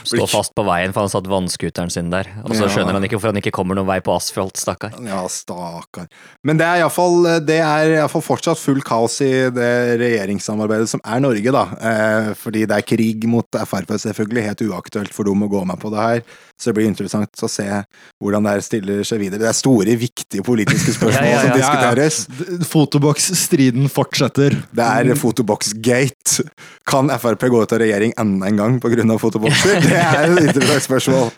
[0.07, 2.29] Stå fast på veien, for han satt vannskuteren sin der.
[2.43, 2.69] Og så Ja.
[2.73, 4.93] skjønner han ikke hvorfor han ikke kommer noen vei på asfalt, stakkar.
[5.05, 6.07] Ja, stakkar.
[6.43, 10.87] Men det er iallfall Det er i hvert fall fortsatt full kaos i det regjeringssamarbeidet
[10.89, 11.65] som er Norge, da.
[11.81, 14.43] Eh, fordi det er krig mot Frp, selvfølgelig.
[14.47, 16.21] Helt uaktuelt for dem å gå med på det her.
[16.57, 17.67] Så det blir interessant å se
[18.21, 19.39] hvordan det her stiller seg videre.
[19.45, 21.41] Det er store, viktige politiske spørsmål Ja, ja, ja.
[21.41, 21.59] som Ja, ja.
[21.61, 22.69] diskuteres.
[22.69, 24.55] Fotoboksstriden fortsetter.
[24.77, 26.45] Det er fotoboksgate.
[26.87, 29.17] Kan Frp gå ut av regjering enda en gang pga.
[29.19, 29.81] fotobokser?
[29.87, 31.31] Det er et interessant spørsmål.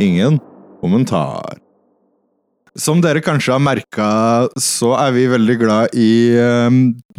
[0.00, 0.38] Ingen
[0.80, 1.58] kommentar.
[2.80, 4.08] Som dere kanskje har merka,
[4.56, 6.78] så er vi veldig glad i um,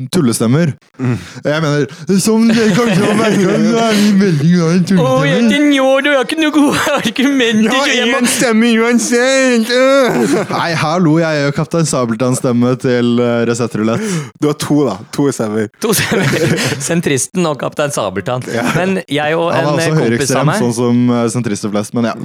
[0.10, 0.72] tullestemmer.
[0.98, 1.86] Jeg mener,
[2.24, 5.68] som dere kanskje har merka, så er vi veldig glad i tullestemmer.
[5.68, 9.70] njål, du har ikke noe gode argumenter, stemme uansett!
[10.56, 14.08] Nei, hallo, jeg er jo Kaptein Sabeltann-stemme til uh, Resett-rulett.
[14.42, 14.98] Du har to, da.
[15.14, 15.70] To stemmer.
[15.86, 16.58] To stemmer.
[16.90, 18.48] Sentristen og Kaptein Sabeltann.
[18.80, 22.10] Men jeg og en er eh, kompis av meg sånn som uh, sentrister flest, men
[22.10, 22.18] ja.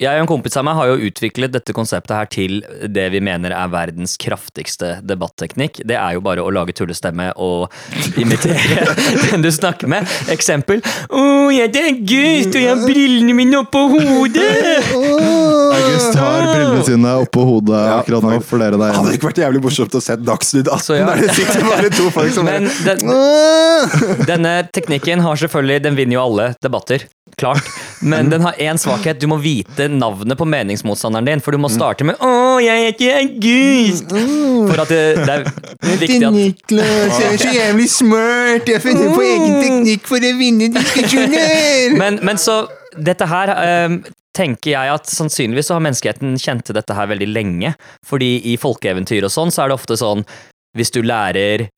[0.00, 3.20] Jeg og en kompis av meg har jo utviklet dette konseptet her til det vi
[3.24, 5.82] mener er verdens kraftigste debatteknikk.
[5.86, 7.70] Det er jo bare å lage tullestemme og
[8.20, 8.86] imitere
[9.30, 10.08] den du snakker med.
[10.32, 10.82] Eksempel.
[11.10, 14.48] Å, jeg er gutt, og jeg har brillene mine oppå hodet!
[14.90, 19.30] August har brillene sine oppå hodet Ja, akkurat nå, for dere der Hadde det ikke
[19.30, 21.06] vært jævlig morsomt å se Dagsnytt 18 ja.
[21.08, 23.14] der det sitter bare to folk som Men den,
[24.28, 27.06] denne teknikken har selvfølgelig Den vinner jo alle debatter.
[27.40, 27.64] Klart.
[28.00, 29.20] Men den har én svakhet.
[29.20, 31.42] Du må vite navnet på meningsmotstanderen din.
[31.44, 34.14] For du må starte med 'Å, jeg er ikke en August!
[34.70, 38.70] For at det, det er viktig at Niklas, jeg er så jævlig smart!
[38.70, 41.98] Jeg finner på egen teknikk for å vinne diskusjoner!
[42.02, 42.62] men, men så
[42.98, 43.52] dette her
[43.86, 44.00] um,
[44.36, 47.74] tenker jeg at sannsynligvis så har menneskeheten kjent til dette her veldig lenge.
[48.06, 50.24] Fordi i folkeeventyr og sånn, så er det ofte sånn
[50.78, 51.68] hvis du lærer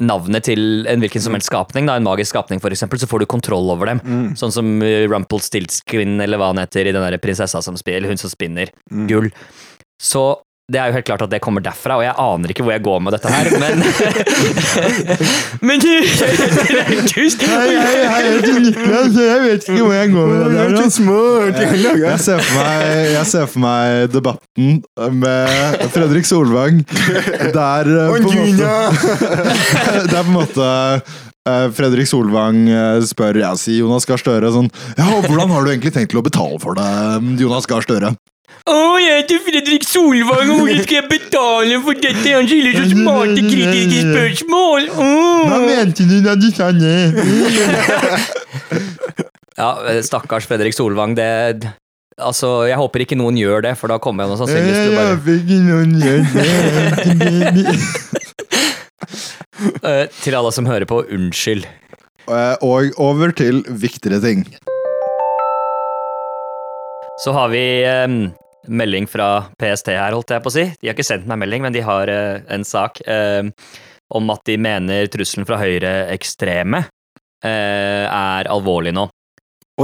[0.00, 3.26] navnet til en hvilken som helst skapning, da, en magisk skapning eksempel, så får du
[3.28, 4.00] kontroll over dem.
[4.38, 8.20] Sånn som uh, Rumpelstiltskin, eller hva han heter, i den der prinsessa som spiller, hun
[8.20, 8.72] som spinner
[9.10, 9.28] gull.
[10.00, 10.22] Så
[10.70, 12.82] det er jo helt klart at det kommer derfra, og jeg aner ikke hvor jeg
[12.86, 13.80] går med dette her, men
[15.66, 15.88] Men du!
[17.10, 20.68] Hei, hei, hei, jeg heter Niklas, og jeg vet ikke hvor jeg går med det
[20.76, 20.90] der.
[20.94, 21.58] smart!
[22.04, 22.84] Jeg ser, for meg,
[23.16, 24.78] jeg ser for meg debatten
[25.18, 26.84] med Fredrik Solvang,
[27.50, 28.70] der Det på en måte,
[30.14, 30.70] Der på en måte
[31.50, 35.74] eh, Fredrik Solvang eh, spør jeg sier Jonas Gahr Støre sånn Ja, hvordan har du
[35.74, 36.90] egentlig tenkt til å betale for det,
[37.42, 38.14] Jonas Gahr Støre?
[38.70, 42.28] Å, jeg heter Fredrik Solvang, og hvordan skal jeg betale for dette?
[42.36, 44.88] Han stiller så smarte, kritiske spørsmål!
[44.94, 45.54] Åh.
[45.66, 47.00] mente du da du sa det?
[49.58, 49.70] Ja,
[50.06, 51.30] stakkars Fredrik Solvang, det
[52.20, 54.96] Altså, jeg håper ikke noen gjør det, for da kommer jeg nå sannsynligvis til å
[54.98, 57.76] bare ikke noen gjør det.
[59.84, 61.66] Eh, Til alle som hører på, unnskyld.
[62.30, 64.44] Eh, Og over til viktigere ting.
[67.20, 68.14] Så har vi eh,
[68.68, 70.66] melding fra PST her, holdt jeg på å si.
[70.80, 73.46] De har ikke sendt meg melding, men de har eh, en sak eh,
[74.10, 79.08] om at de mener trusselen fra høyreekstreme eh, er alvorlig nå.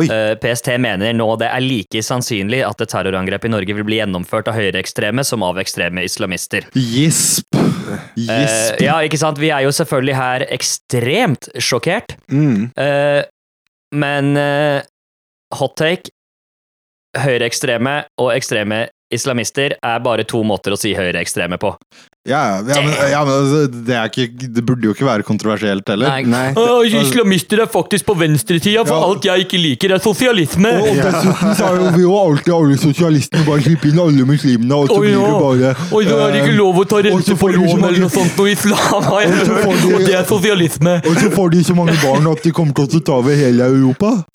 [0.05, 4.01] Eh, PST mener nå det er like sannsynlig at et terrorangrep i Norge vil bli
[4.01, 6.67] gjennomført av høyreekstreme som av ekstreme islamister.
[6.77, 7.57] Gisp.
[7.57, 8.83] Eh, Gisp.
[8.85, 9.41] ja, ikke sant?
[9.41, 12.17] Vi er jo selvfølgelig her ekstremt sjokkert.
[12.33, 12.69] Mm.
[12.77, 13.23] Eh,
[13.97, 14.85] men eh,
[15.57, 16.12] hot take
[17.16, 21.72] Høyreekstreme og ekstreme islamister er bare to måter å si høyreekstreme på.
[22.27, 25.87] Ja, ja, men, ja, men altså, det, er ikke, det burde jo ikke være kontroversielt
[25.93, 26.11] heller.
[26.11, 26.25] Nei.
[26.27, 29.05] nei islamister er faktisk på venstretida, for Ja.
[29.11, 30.73] alt jeg ikke liker, er sosialisme.
[30.83, 34.75] Og dessuten så er jo vi jo alltid alle sosialistene bare slippe inn alle muslimene,
[34.75, 37.07] og så blir det bare Og så er det ikke eh, lov å ta og
[37.07, 40.15] rente for lån eller noe sånt noe islam, har jeg Og hørt, de- og det
[40.19, 40.97] er sosialisme.
[41.07, 43.71] Og så får de så mange barn at de kommer til å ta over hele
[43.71, 44.17] Europa.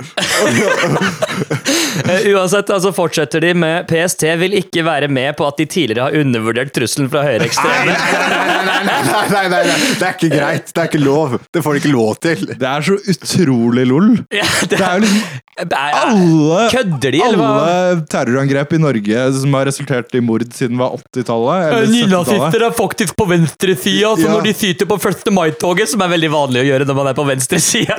[2.07, 6.05] Eh, Uansett, altså fortsetter de med PST vil ikke være med på at de tidligere
[6.07, 7.80] har undervurdert trusselen fra høyreekstreme.
[7.85, 10.71] Nei, nei, nei, nei, nei, det er ikke greit.
[10.73, 11.37] Det er ikke lov.
[11.53, 12.43] Det får de ikke lov til.
[12.51, 14.11] Det er så utrolig lol.
[14.31, 18.05] Det er jo liksom er- alle Kødder de, eller hva?
[18.09, 21.67] terrorangrep i Norge som har resultert i mord siden var 80-tallet.
[21.67, 22.07] eller 70-tallet.
[22.09, 25.29] Nynazister er faktisk på venstresida, så når de syter på 1.
[25.35, 27.97] mai-toget, som er veldig vanlig å gjøre når man er på venstresida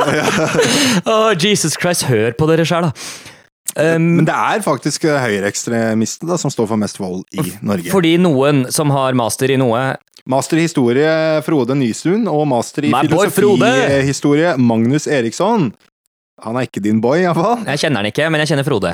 [1.06, 2.92] oh, Jesus Christ, hør på dere sjæl, da.
[3.72, 7.88] Um, Men det er faktisk høyreekstremistene som står for mest vold i Norge.
[7.92, 9.94] fordi noen som har master i noe
[10.28, 15.72] Master i historie Frode Nystuen og master i filosofihistorie Magnus Eriksson.
[16.44, 17.64] Han er ikke din boy, iallfall.
[17.66, 18.92] Jeg kjenner han ikke, men jeg kjenner Frode.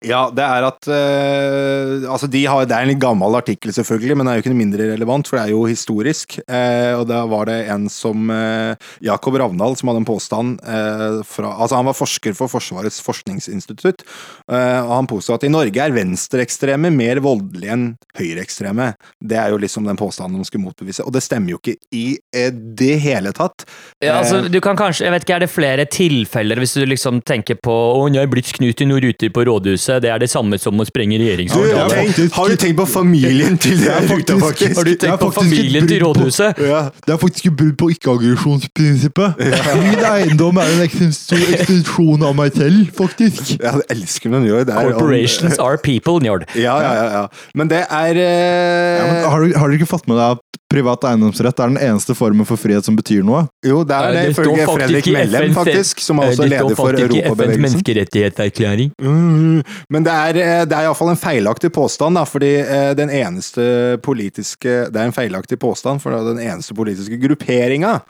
[0.00, 4.16] Ja, det er at eh, Altså, de har Det er en litt gammel artikkel, selvfølgelig,
[4.16, 6.38] men det er jo ikke noe mindre relevant, for det er jo historisk.
[6.40, 8.72] Eh, og da var det en som uh,
[9.04, 14.04] Jakob Ravndal, som hadde en påstand eh, fra Altså, han var forsker for Forsvarets forskningsinstitutt,
[14.48, 17.86] eh, og han påsto at i Norge er venstreekstreme mer voldelige enn
[18.18, 18.92] høyreekstreme.
[19.20, 22.06] Det er jo liksom den påstanden de skulle motbevise, og det stemmer jo ikke i
[22.16, 23.64] eh, det hele tatt.
[24.00, 26.84] Ja, altså, Eh, du kan kanskje, jeg vet ikke, Er det flere tilfeller, hvis du
[26.86, 30.18] liksom tenker på Å, jeg er blitt knut i noen ruter på rådhuset, det er
[30.22, 31.90] det samme som å sprenge du, Har,
[32.32, 34.76] har du tenkt på familien til det ruta, faktisk?
[34.76, 36.56] Har du tenkt på familien til rådhuset?
[36.56, 36.66] på-?
[36.70, 36.90] Ja.
[37.06, 39.40] Det er faktisk et brudd på ikke-aggresjonsprinsippet.
[39.82, 43.56] Min eiendom er en ekstensjon av meg selv, faktisk.
[43.58, 44.76] Ja, det elsker når de gjør det.
[44.76, 46.46] er- Corporations are people, Njord.
[46.54, 47.26] Ja, ja, ja, ja.
[47.54, 50.60] Men det er Ja, men eh, har, du, har du ikke fått med deg at
[50.70, 53.46] privat eiendomsrett er den eneste formen for frihet som betyr noe?
[53.66, 57.64] Jo, det er det, ifølge Fredrik Mellem, faktisk, som er også står leder for Europabevegelsen.
[57.66, 58.94] menneskerettighetserklæring.
[59.00, 63.10] Mm, Men det er, eh, det er iallfall en feilaktig påstand, da, fordi eh, den
[63.10, 68.00] eneste politiske Det er en feilaktig påstand, for den eneste politiske grupperinga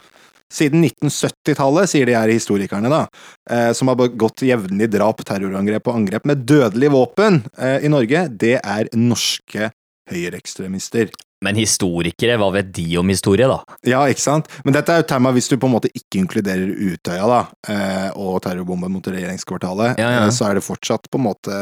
[0.51, 3.05] siden 1970-tallet, sier de her historikerne, da,
[3.51, 8.27] eh, som har begått jevnlig drap, terrorangrep og angrep med dødelig våpen eh, i Norge,
[8.41, 9.71] det er norske
[10.11, 11.11] høyreekstremister.
[11.41, 13.63] Men historikere, hva vet de om historie, da?
[13.89, 14.51] Ja, ikke sant?
[14.67, 17.39] Men dette er jo tema hvis du på en måte ikke inkluderer Utøya da,
[17.73, 20.27] eh, og terrorbomben mot regjeringskvartalet, Ja, ja.
[20.27, 21.57] eh, så er det fortsatt på en måte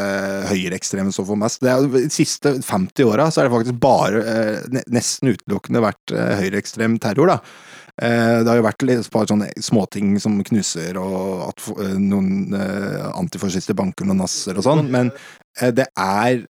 [0.51, 1.63] høyreekstreme som får mest.
[1.63, 6.99] Det de siste 50 åra så er det faktisk bare, eh, nesten utelukkende vært høyreekstrem
[6.99, 7.39] terror, da.
[7.99, 11.65] Det har jo vært et par sånne småting som knuser, og at
[11.99, 12.53] noen
[13.19, 15.11] antifascister banker noen nasser og sånn, men
[15.61, 16.45] eh, det er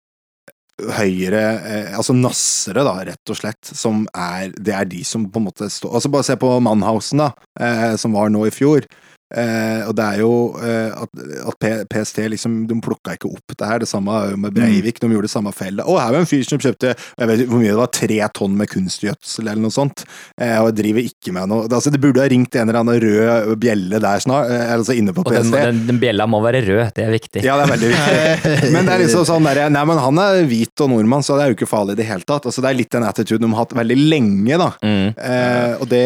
[0.77, 5.41] høyre eh, Altså nassere, da, rett og slett, som er Det er de som på
[5.41, 8.87] en måte står Altså, bare se på Mannhausen, da, eh, som var nå i fjor.
[9.35, 13.67] Eh, og det er jo eh, at, at PST liksom De plukka ikke opp det
[13.67, 13.83] her.
[13.83, 15.01] Det samme med Breivik.
[15.03, 15.87] De gjorde det samme fella.
[15.87, 18.57] Å, her var en fyr som kjøpte jeg vet hvor mye det var, tre tonn
[18.59, 20.05] med kunstgjødsel eller noe sånt.
[20.41, 23.55] Eh, og driver ikke med noe altså, Det burde ha ringt en eller annen rød
[23.63, 25.57] bjelle der snart, eh, altså inne på Og den, PST.
[25.57, 27.45] den, den bjella må være rød, det er viktig.
[27.47, 28.71] Ja, det er veldig viktig.
[28.75, 31.45] Men det er liksom sånn der, Nei, men han er hvit og nordmann, så det
[31.45, 32.47] er jo ikke farlig i det hele tatt.
[32.49, 34.69] Altså, det er litt den attituden de har hatt veldig lenge, da.
[34.85, 35.09] Mm.
[35.17, 36.03] Eh, og det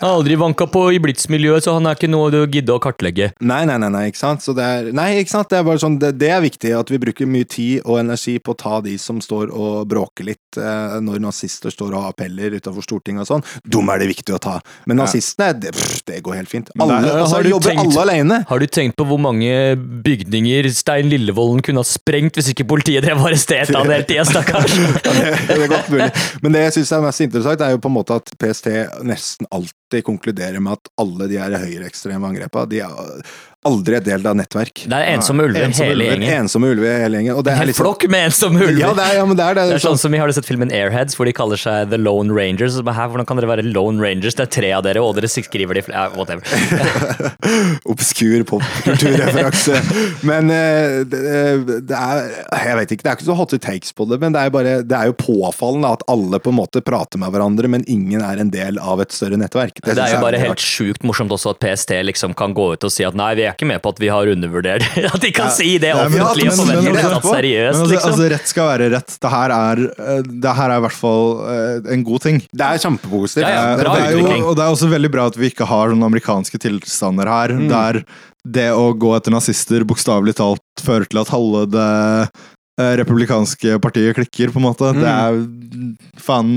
[0.00, 2.82] Han har aldri vanka på i Blitz-miljøet, så han er ikke noe du gidder å
[2.82, 3.30] kartlegge.
[3.42, 4.42] Nei, nei, nei, nei, ikke sant?
[4.44, 5.50] Så det er, nei, ikke sant?
[5.50, 8.36] Det er bare sånn, det, det er viktig at vi bruker mye tid og energi
[8.38, 12.14] på å ta de som står og bråker litt eh, når nazister står og har
[12.14, 13.44] appeller utenfor Stortinget og sånn.
[13.66, 14.56] Dem er det viktig å ta.
[14.88, 16.70] Men nazistene, det, pff, det går helt fint.
[16.78, 18.40] Alle, det er- altså, har jobber tenkt- alle alene.
[18.48, 19.52] Har du tenkt på hvor mange
[20.04, 24.24] bygninger Stein Lillevolden kunne ha sprengt hvis ikke politiet drev og arresterte han hele tida,
[24.28, 24.74] stakkars?
[25.48, 26.10] det er godt mulig.
[26.44, 28.70] Men det jeg syns er mest interessant, er jo på en måte at PST
[29.06, 33.20] nesten alltid konkluderer med at alle de her høyreekstreme angrepene, de er
[33.68, 34.84] aldri et del av nettverk.
[34.90, 36.18] Det er ensomme ulver Ensomme hele ulver.
[36.24, 36.44] gjengen.
[36.44, 37.36] Ensomme ulver hele gjengen.
[37.38, 38.80] Og det er En liksom, flokk med ensomme ulver.
[38.80, 39.64] ja, det er, ja, men det er det.
[39.70, 41.90] Det er sånn sånn, som vi har du sett filmen Airheads, hvor de kaller seg
[41.90, 42.76] The Lone Rangers.
[42.76, 44.36] Så Her, hvordan kan dere være Lone Rangers?
[44.38, 46.44] Det er tre av dere, og dere skriver de ja, Whatever.
[47.94, 49.80] obskur popkulturreferanse.
[50.28, 51.22] men eh, det,
[51.88, 52.28] det er
[52.64, 54.76] Jeg vet ikke, det er ikke så hot takes på det, men det er, bare,
[54.84, 58.40] det er jo påfallende at alle på en måte prater med hverandre, men ingen er
[58.42, 59.78] en del av et større nettverk.
[59.84, 62.84] Det det er jo bare helt sjukt morsomt også at PST liksom kan gå ut
[62.86, 65.30] og si at nei, vi er ikke med på at vi har undervurdert At de
[65.34, 68.10] kan si det men- offentlig og men- forvente men- det tatt men seriøst, altså, liksom.
[68.12, 69.16] altså, rett skal være rett.
[69.24, 72.42] Det her er, eh, det her er i hvert fall eh, en god ting.
[72.52, 73.46] Det er kjempepositivt.
[73.46, 75.50] Ja, ja, Eh, bra det er jo, og det er også veldig bra at vi
[75.52, 77.68] ikke har sånne amerikanske tilstander her, Mm.
[77.70, 78.02] der
[78.44, 84.50] det å gå etter nazister bokstavelig talt fører til at halve det republikanske partiet klikker,
[84.52, 84.90] på en måte.
[84.92, 85.00] Mm.
[85.00, 86.50] Det er faen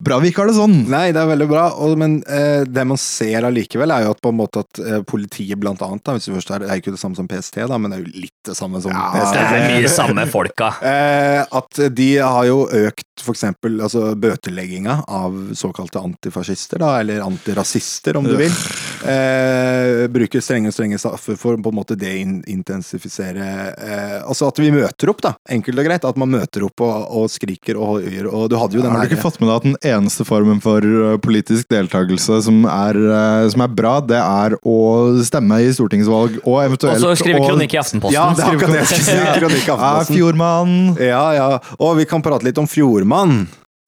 [0.00, 0.76] bra vi ikke har det sånn.
[0.90, 4.22] Nei, det er veldig bra, og, men eh, det man ser allikevel, er jo at
[4.24, 6.78] på en måte at eh, politiet blant annet, da, hvis du først er, det er
[6.78, 8.94] jo ikke det samme som PST, da, men det er jo litt det samme som
[8.94, 9.36] Ja, PST.
[9.36, 10.72] Det er mye samme folka.
[10.90, 17.22] Eh, at de har jo økt for eksempel altså, bøtelegginga av såkalte antifascister, da, eller
[17.24, 18.54] antirasister, om du vil.
[19.00, 25.08] Eh, bruker strenge strenge straffer for på en måte deintensifisere eh, Altså at vi møter
[25.12, 26.04] opp, da, enkelt og greit.
[26.04, 28.28] At man møter opp og, og skriker og hoier.
[28.28, 30.60] Og du hadde jo den Har du ikke fått med deg at den eneste formen
[30.64, 34.78] for uh, politisk deltakelse som er, uh, som er bra, det er å
[35.26, 38.16] stemme i stortingsvalg, og eventuelt Og så skrive kronikk i Aftenposten.
[38.16, 39.16] Ja, det er akkurat det jeg skulle si.
[39.40, 40.18] Kronikk i Ja, Aftenposten.
[40.20, 40.76] Fjordmann.
[41.00, 41.48] Ja, ja.
[41.80, 43.40] Og vi kan prate litt om Fjordmann.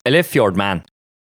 [0.09, 0.83] Eller Fjordman.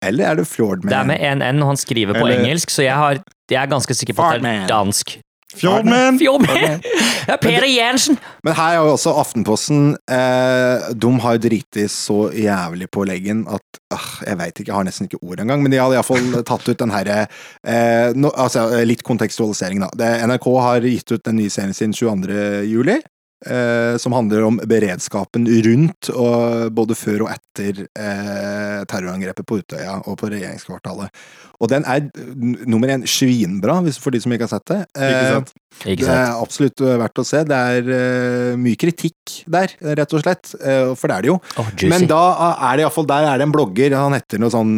[0.05, 0.89] Eller er det Fjordman?
[0.89, 3.63] Det er med én N, og han skriver på Eller- engelsk, så jeg, har, jeg
[3.63, 5.19] er ganske sikker på at det er dansk.
[5.57, 6.19] Fjordman!
[6.19, 6.83] Fjordman!
[7.29, 8.17] Ja, Peder Jensen!
[8.43, 13.43] Men her er jo også Aftenposten eh, De har jo driti så jævlig på leggen
[13.51, 16.41] at øh, Jeg veit ikke, jeg har nesten ikke ord engang, men de har iallfall
[16.51, 19.91] tatt ut den herre eh, no, altså, Litt kontekstualisering, da.
[19.95, 22.41] Det, NRK har gitt ut den nye serien sin 22.
[22.71, 23.01] juli.
[23.41, 29.95] Eh, som handler om beredskapen rundt, og både før og etter eh, terrorangrepet på Utøya
[30.05, 31.09] og på regjeringskvartalet.
[31.61, 32.05] Og den er
[32.69, 34.81] nummer én svinbra, hvis- for de som ikke har sett det.
[34.93, 35.53] Ikke Eh, sant?
[35.87, 37.43] Ikke det er absolutt eh, verdt å se.
[37.49, 40.55] Det er eh, mye kritikk der, rett og slett.
[40.61, 41.41] Eh, for det er det jo.
[41.57, 41.71] Oh.
[41.89, 42.21] Men da
[42.61, 43.97] er det iallfall Der er det en blogger.
[43.97, 44.75] Han heter noe sånn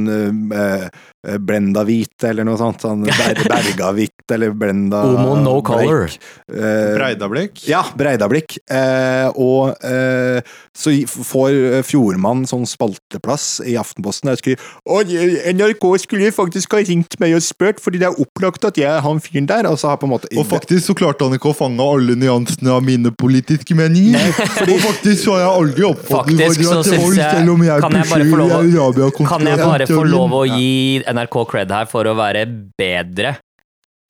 [0.52, 0.86] uh,
[1.22, 2.82] Blenda Hvit, eller noe sånt.
[2.82, 6.10] Sånn Ber Berga Hvitt, eller Blenda Omo no color.
[6.50, 7.62] Eh, Breidablikk.
[7.68, 8.56] ja, Breidablikk.
[8.66, 10.42] Eh, og eh,
[10.74, 15.10] så får eh, Fjordmann sånn spalteplass i Aftenposten Jeg skriver Og
[15.52, 19.02] NRK skulle faktisk ha ringt meg og spurt, fordi det er opplagt at jeg er
[19.04, 19.68] han fyren der.
[19.70, 22.16] Og så har på en måte Og faktisk så klarte han ikke å fange alle
[22.18, 24.32] nyansene av mine politiske meninger.
[24.72, 27.46] Og faktisk så har jeg aldri oppfattet Faktisk så syns jeg
[27.82, 31.72] Kan jeg bare få lov å, kan jeg bare få lov å gi NRK cred
[31.72, 32.46] her for å være
[32.78, 33.36] bedre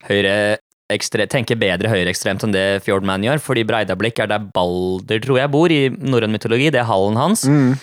[0.08, 0.58] høyre
[0.92, 5.52] ekstre, tenke bedre høyreekstremt enn det Fjordman gjør, fordi Breidablikk er der Balder, tror jeg,
[5.52, 6.68] bor i norrøn mytologi.
[6.74, 7.46] Det er hallen hans.
[7.48, 7.78] Mm.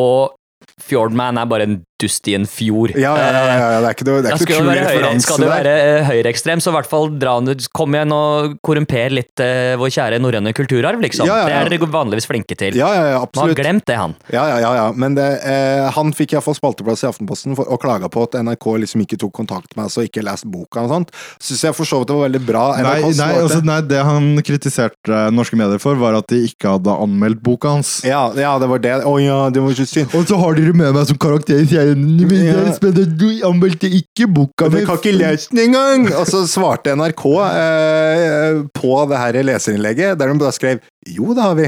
[0.00, 0.34] Og
[0.82, 2.92] Fjordman er bare en dust i en fjord.
[2.96, 5.40] Ja, ja, ja, ja, det er ikke noe, det er ikke noe kul referanse skal
[5.42, 9.42] du være eh, høyreekstrem, så i hvert fall dra ned- kom igjen og korrumper litt
[9.42, 11.28] uh, vår kjære norrøne kulturarv, liksom.
[11.28, 11.62] Ja, ja, ja.
[11.64, 12.76] Det er dere vanligvis flinke til.
[12.78, 14.14] Ja, ja, ja, Man har glemt det, han.
[14.32, 14.86] Ja, ja, ja, ja.
[14.96, 18.68] Men det, eh, han fikk iallfall spalteplass i Aftenposten for, og klaga på at NRK
[18.84, 21.14] liksom ikke tok kontakt med oss og ikke leste boka og sånt.
[21.42, 22.64] Syns jeg for så vidt det var veldig bra.
[22.76, 26.76] Nei, NRK nei, altså, nei, det han kritiserte norske medier for, var at de ikke
[26.76, 27.96] hadde anmeldt boka hans.
[28.06, 28.94] ja, ja, det var det.
[29.06, 30.14] Å ja, det var ikke synd.
[30.16, 34.98] Og så har dere med meg som karakter, jeg Du anmeldte ikke boka Du kan
[34.98, 36.08] ikke lese den engang!
[36.16, 41.42] Og så svarte NRK eh, på det her leserinnlegget, der de bare skrev jo, det
[41.42, 41.66] har vi.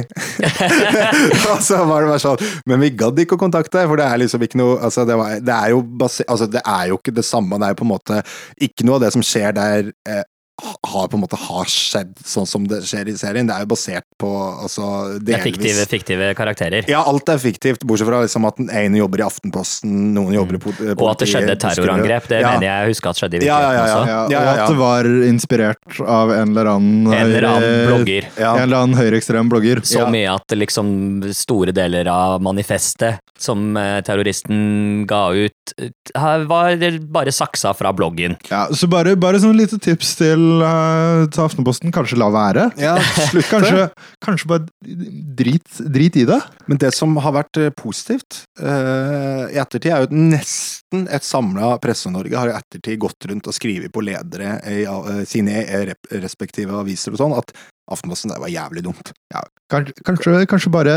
[1.52, 4.08] og så var det bare sånn Men vi gadd ikke å kontakte deg, for det
[4.08, 6.98] er liksom ikke noe altså det, var, det, er jo base, altså det er jo
[6.98, 7.58] ikke det samme.
[7.60, 8.18] Det er jo på en måte
[8.66, 10.24] ikke noe av det som skjer der, eh,
[10.58, 13.46] har på en måte har skjedd sånn som det skjer i serien.
[13.46, 14.30] Det er jo basert på
[14.64, 16.84] altså, Det delvis fiktive, fiktive karakterer.
[16.90, 20.58] Ja, alt er fiktivt, bortsett fra liksom at den ene jobber i Aftenposten, noen jobber
[20.58, 21.02] i politiet Mm.
[21.02, 22.52] Og at det skjedde et terrorangrep, det Ja.
[22.52, 23.98] mener jeg husker at skjedde i Ja, ja, virkeligheten ja, ja.
[23.98, 24.08] også.
[24.08, 24.62] Ja, og Ja, ja, ja.
[24.64, 28.28] at det var inspirert av en eller annen En eller annen blogger.
[28.38, 28.54] Ja.
[28.56, 29.80] En eller annen høyreekstrem blogger.
[29.84, 30.06] Så Ja.
[30.10, 36.76] mye at liksom store deler av manifestet som eh, terroristen ga ut, eh, var
[37.12, 38.36] bare saksa fra bloggen.
[38.50, 40.47] Ja, så bare, bare sånn lite tips til, eh,
[41.34, 41.92] til Aftenposten.
[41.94, 42.68] Kanskje la være.
[42.80, 42.96] Ja,
[43.30, 43.86] slutt Kanskje,
[44.24, 44.66] kanskje bare
[45.38, 46.38] drit, drit i det.
[46.68, 51.26] Men det som har vært eh, positivt uh, i ettertid, er jo at nesten et
[51.26, 55.94] samla Presse-Norge har i ettertid gått rundt og skrevet på ledere i uh, sine eh,
[56.22, 57.54] respektive aviser og sånn, at
[57.88, 59.12] Aftenposten det var jævlig dumt.
[59.68, 60.92] Kanskje, kanskje, kanskje bare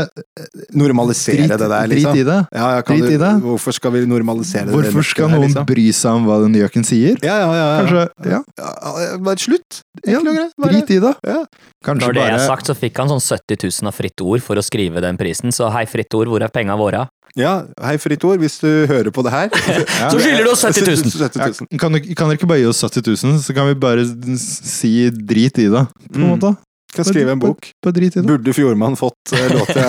[0.76, 2.12] Normalisere drit, det der, liksom.
[2.12, 2.36] drit i det.
[2.56, 3.30] Ja, ja, kan Drit du, i det.
[3.44, 4.74] Hvorfor skal vi normalisere det?
[4.76, 5.66] Hvorfor skal noen liksom?
[5.68, 7.18] bry seg om hva den gjøken sier?
[7.24, 7.66] Ja, ja, ja.
[7.66, 7.80] ja.
[7.82, 9.80] Kanskje Ja, Ja, ja, Bare slutt.
[10.08, 11.14] ja drit i det.
[11.28, 11.40] Ja.
[11.84, 14.56] Kanskje Når det er sagt, så fikk han sånn 70 000 av Fritt Ord for
[14.56, 17.06] å skrive den prisen, så hei, Fritt Ord, hvor er penga våre?
[17.36, 19.48] Ja, hei, Fritt Ord, hvis du hører på det her.
[20.12, 21.12] Så skylder du oss 70 000!
[21.16, 21.78] 70 ja, 000.
[21.80, 24.04] kan, dere- kan dere ikke bare gi oss 70 000, så kan vi bare
[24.36, 26.28] si drit i det, på en Mm.
[26.34, 26.50] måte?
[26.92, 27.70] Kan skrive en bok.
[27.82, 28.26] På, drit i det.
[28.28, 29.84] Burde Fjordmann fått eh, lov til å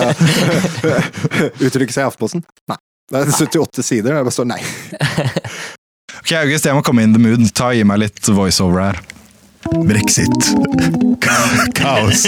[1.68, 2.44] uttrykke seg i Aftenposten?
[2.70, 2.78] Nei.
[3.12, 4.60] Det er 78 sider, det bare står nei.
[6.24, 7.42] Ok, August, jeg må komme in the mood.
[7.52, 8.96] Ta og Gi meg litt voiceover her.
[9.84, 10.46] Brexit.
[11.20, 12.22] Ka- Kaos.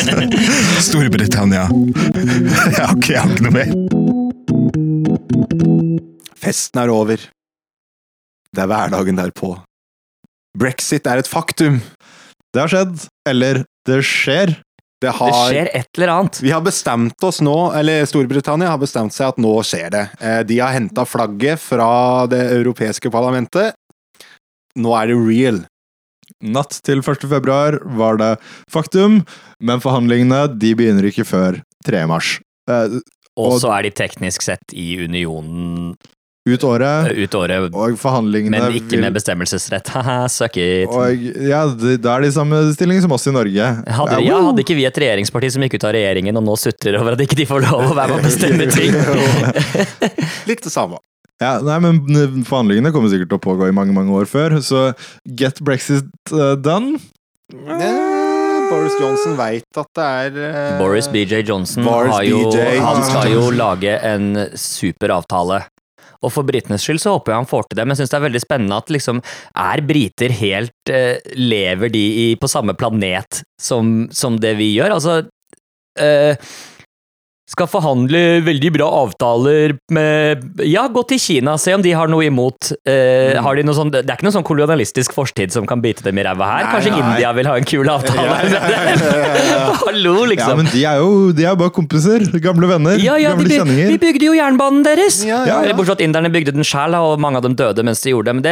[0.84, 1.62] Storbritannia.
[1.70, 3.70] Jeg har ikke, jeg har ikke noe mer.
[6.42, 7.24] Festen er over.
[8.52, 9.54] Det er hverdagen derpå.
[10.56, 11.80] Brexit er et faktum.
[12.52, 13.06] Det har skjedd.
[13.28, 14.58] Eller, det skjer.
[15.02, 16.38] Det Det skjer et eller annet.
[16.40, 20.04] Vi har bestemt oss nå, eller Storbritannia har bestemt seg at nå skjer det.
[20.20, 23.74] Eh, De har henta flagget fra det europeiske parlamentet.
[24.76, 25.60] Nå er det real.
[26.42, 27.28] Natt til 1.
[27.28, 28.32] februar var det
[28.72, 29.20] faktum,
[29.60, 32.06] men forhandlingene de begynner ikke før 3.
[32.08, 32.38] mars.
[32.68, 33.00] Eh,
[33.36, 35.94] Og Og- så er de teknisk sett i unionen
[36.46, 39.88] ut året, eh, ut året, og forhandlingene men ikke vil- med bestemmelsesrett.
[39.96, 40.86] Haha, suck it.
[40.88, 43.66] Og ja, det- er de samme stilling som oss i Norge.
[43.86, 47.00] Hadde, ja, hadde ikke vi et regjeringsparti som gikk ut av regjeringen og nå sutrer
[47.00, 48.94] over at ikke de får lov å være med å bestemme ting?
[50.50, 51.02] Litt det samme.
[51.42, 54.86] Ja, nei, men Forhandlingene kommer sikkert til å pågå i mange mange år før, så
[55.36, 56.96] get Brexit uh, done.
[57.52, 60.78] Eh, Boris Johnson veit at det er uh...
[60.80, 62.78] Boris BJ Johnson Boris har jo, BJ.
[62.82, 65.60] han skal jo lage en super avtale.
[66.26, 68.18] Og for britenes skyld så håper jeg han får til det, men jeg syns det
[68.18, 69.22] er veldig spennende at liksom
[69.62, 74.96] Er briter helt uh, Lever de i, på samme planet som, som det vi gjør?
[74.98, 75.20] Altså
[75.98, 76.36] eh,
[77.46, 82.24] skal forhandle veldig bra avtaler med Ja, gå til Kina, se om de har noe
[82.26, 82.72] imot.
[82.82, 86.02] Eh, har de noe sånn, det er ikke noe sånn kolonialistisk fortid som kan bite
[86.02, 86.64] dem i ræva her.
[86.66, 87.02] Nei, Kanskje nei.
[87.04, 88.34] India vil ha en kul avtale?
[89.86, 90.56] Hallo, Ja, liksom.
[90.58, 92.24] men de er jo de er bare kompiser.
[92.42, 92.98] Gamle venner.
[93.02, 93.92] Ja, ja, gamle de, kjenninger.
[93.94, 95.20] vi bygde jo jernbanen deres!
[95.26, 95.60] Ja, ja, ja.
[95.62, 98.10] Eller Bortsett fra at inderne bygde den sjæl, og mange av dem døde mens de
[98.12, 98.36] gjorde det.
[98.40, 98.44] Men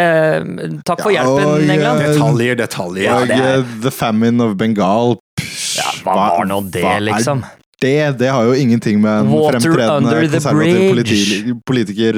[0.70, 2.00] det, takk for Ja, hjelpen, og, England.
[2.00, 3.04] eh, Detaljer, detaljer.
[3.08, 5.16] Ja, og det er- eh, The Famine of Bengal.
[5.40, 7.42] Psh, Ja, hva var nå det, hva er liksom?
[7.82, 12.12] Det, det har jo ingenting med en Water fremtredende konservativ politi politiker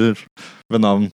[0.71, 1.11] ved navn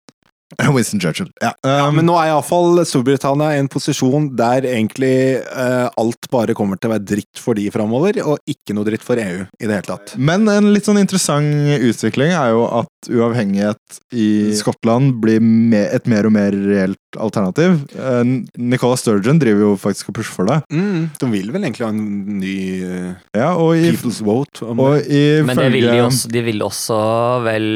[0.75, 1.31] Winston Churchill.
[1.43, 6.29] Ja, Ja, um, men nå er iallfall Storbritannia i en posisjon der egentlig uh, alt
[6.33, 9.45] bare kommer til å være dritt for de framover, og ikke noe dritt for EU
[9.45, 10.15] i det hele tatt.
[10.17, 14.29] Men en litt sånn interessant utvikling er jo at uavhengighet i
[14.59, 17.81] Skottland blir me et mer og mer reelt alternativ.
[17.97, 18.23] Uh,
[18.59, 20.61] Nicola Sturgeon driver jo faktisk og pusher for det.
[20.73, 24.65] Mm, de vil vel egentlig ha en ny uh, Ja, og i, People's Vote.
[24.65, 25.45] Om og det.
[25.49, 26.99] Men det vil de, også, de vil også
[27.47, 27.69] vel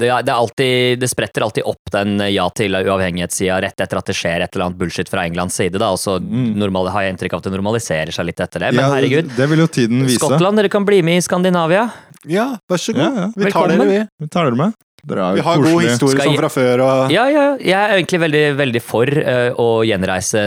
[0.00, 4.16] det, det, alltid, det spretter alltid opp den ja til uavhengighetssida rett etter at det
[4.18, 5.78] skjer et eller annet bullshit fra Englands side.
[5.78, 6.54] da, og så Mm.
[6.58, 8.72] normal, har jeg inntrykk av at det normaliserer seg litt etter det.
[8.74, 10.18] Men ja, herregud, Det vil jo tiden vise.
[10.18, 11.90] Skottland, dere kan bli med i Skandinavia.
[12.26, 13.02] Ja, vær så god.
[13.04, 13.26] Ja, ja.
[13.36, 13.78] Vi tar Velkommen.
[13.78, 14.24] dere, vi.
[14.24, 14.72] Vi tar dere med.
[15.06, 16.80] Vi har god historie Skal som fra før.
[16.80, 17.12] Og...
[17.12, 20.40] Ja, ja, jeg er egentlig veldig, veldig for uh, å gjenreise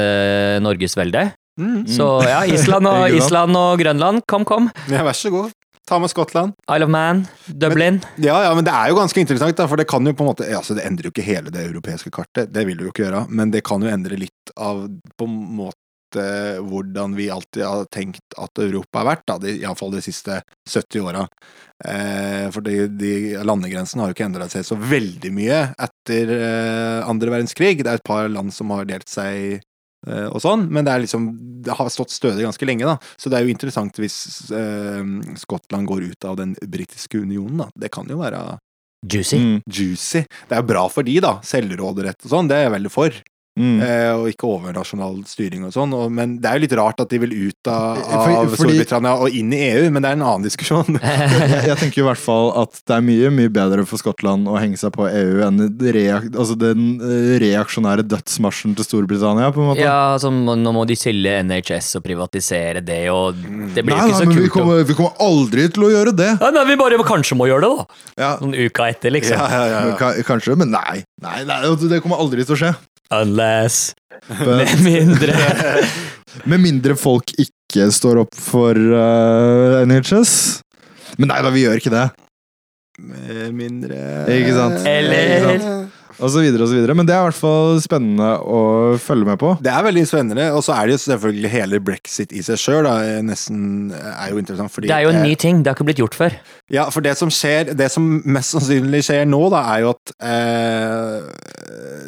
[0.65, 1.35] norgesveldet.
[1.61, 1.85] Mm.
[1.89, 4.69] Så ja, Island og, Island og Grønland, kom, kom.
[4.89, 5.53] ja, vær så god.
[5.87, 6.53] Ta med Skottland.
[6.75, 8.01] Isle of Man, Dublin.
[8.15, 10.31] Ja, ja, men det er jo ganske interessant, da, for det kan jo på en
[10.33, 13.05] måte altså Det endrer jo ikke hele det europeiske kartet, det vil det jo ikke
[13.05, 15.85] gjøre, men det kan jo endre litt av på en måte
[16.63, 21.25] hvordan vi alltid har tenkt at Europa har vært, da, iallfall de siste 70 åra.
[21.83, 23.13] Eh, for de, de
[23.43, 27.83] landegrensene har jo ikke endra seg så veldig mye etter eh, andre verdenskrig.
[27.83, 29.59] Det er et par land som har delt seg
[30.29, 31.23] og sånn, men det er liksom
[31.65, 32.95] Det har stått stødig ganske lenge, da.
[33.17, 34.17] Så det er jo interessant hvis
[34.55, 35.01] eh,
[35.41, 37.69] Skottland går ut av den britiske unionen, da.
[37.75, 38.43] Det kan jo være
[39.05, 39.37] Juicy.
[39.37, 39.57] Mm.
[39.69, 40.23] juicy.
[40.49, 41.37] Det er bra for de, da.
[41.45, 43.19] Selvråderett og sånn, det er jeg veldig for.
[43.57, 43.79] Mm.
[43.81, 45.93] Eh, og ikke overnasjonal styring og sånn.
[45.97, 49.15] Og, men det er jo litt rart at de vil ut av, av fordi- Storbritannia
[49.17, 50.99] og inn i EU, men det er en annen diskusjon.
[51.01, 54.57] jeg, jeg tenker i hvert fall at det er mye mye bedre for Skottland å
[54.61, 55.63] henge seg på EU enn
[55.97, 59.81] reak altså den eh, reaksjonære dødsmarsjen til Storbritannia, på en måte.
[59.83, 63.37] Ja, altså, nå må de selge NHS og privatisere det, og
[63.73, 64.45] det blir Nei, jo ikke så nei, vi kult.
[64.47, 66.29] Vi kommer, vi kommer aldri til å gjøre det!
[66.37, 68.01] Ja, nei, vi bare kanskje må gjøre det, da.
[68.21, 69.37] Ja, Noen uka etter, liksom.
[69.39, 69.97] ja, ja, ja, ja.
[69.99, 71.01] ka- Kanskje, men nei.
[71.23, 72.73] Nei, nei, det kommer aldri til å skje.
[73.13, 73.93] Unless
[74.29, 75.35] Med mindre
[76.49, 80.33] Med mindre folk ikke står opp for uh, NHS.
[81.17, 82.05] Men nei da, vi gjør ikke det.
[82.97, 83.97] Med mindre
[84.33, 84.85] Ikke sant?
[84.87, 85.87] Eller-
[86.17, 86.95] Og så videre og så videre.
[86.97, 88.61] Men det er i hvert fall spennende å
[89.01, 89.51] følge med på.
[89.61, 92.87] Det er veldig spennende, og så er det jo selvfølgelig hele brexit i seg sjøl.
[93.27, 95.61] Nesten er jo interessant, fordi Det er jo en eh, ny ting.
[95.61, 96.39] Det har ikke blitt gjort før.
[96.73, 100.15] Ja, for det som skjer, det som mest sannsynlig skjer nå, da, er jo at
[100.17, 101.56] eh,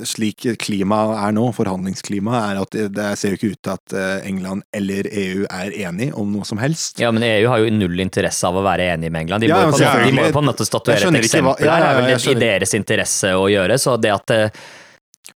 [0.08, 3.96] slik klimaet er nå, forhandlingsklimaet, er at det, det ser jo ikke ut til at
[4.00, 7.00] eh, England eller EU er enig om noe som helst.
[7.04, 9.46] Ja, men EU har jo null interesse av å være enig med England.
[9.46, 11.52] De må, jo på, de må jo på en måte statuere et eksempel.
[11.52, 13.80] hva- ja, ja, er vel i deres interesse å gjøre.
[13.82, 14.36] Så det at,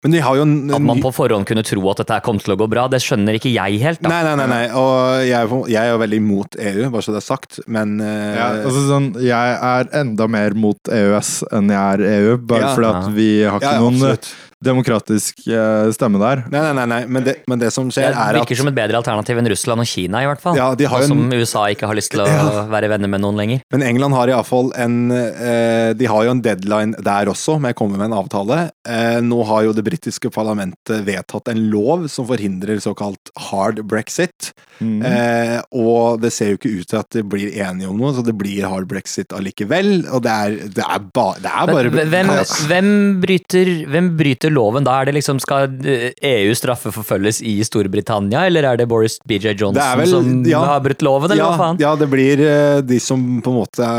[0.02, 2.40] Men de har jo en, at man på forhånd kunne tro at dette her kom
[2.42, 4.02] til å gå bra, det skjønner ikke jeg helt.
[4.02, 4.12] da.
[4.12, 4.62] Nei, nei, nei, nei.
[4.78, 8.08] og jeg, jeg er jo veldig imot EU, bare så det er sagt, men uh,
[8.38, 12.72] Ja, altså sånn, jeg er enda mer mot EØS enn jeg er EU, bare Ja.
[12.76, 14.32] fordi at vi har ikke ja, noen absolutt.
[14.62, 16.44] Demokratisk eh, stemme der.
[16.52, 17.00] Nei, nei, nei, nei.
[17.12, 19.84] Men, det, men det som Det skjer, er virker som et bedre alternativ enn Russland
[19.84, 20.56] og Kina, i hvert fall.
[20.58, 22.64] Ja, de har jo som USA ikke har lyst til å Ja.
[22.70, 23.62] være venner med noen lenger.
[23.74, 27.78] Men England har iallfall en eh, De har jo en deadline der også, med å
[27.82, 28.60] komme med en avtale.
[28.88, 34.52] Eh, nå har jo det britiske parlamentet vedtatt en lov som forhindrer såkalt hard brexit.
[34.80, 35.02] Mm.
[35.06, 38.24] Eh, og det ser jo ikke ut til at de blir enige om noe, så
[38.26, 40.06] det blir hard brexit allikevel.
[40.10, 42.32] Og det er, det er, ba, det er bare hvem,
[42.70, 42.88] hvem,
[43.22, 44.96] bryter, hvem bryter loven da?
[45.02, 49.98] Er det liksom, Skal eh, EU straffeforfølges i Storbritannia, eller er det Boris BJ Johnson
[50.00, 50.62] vel- som ja.
[50.72, 51.80] har brutt loven, eller ja, hva faen?
[51.82, 53.90] Ja, det blir eh, de som på en måte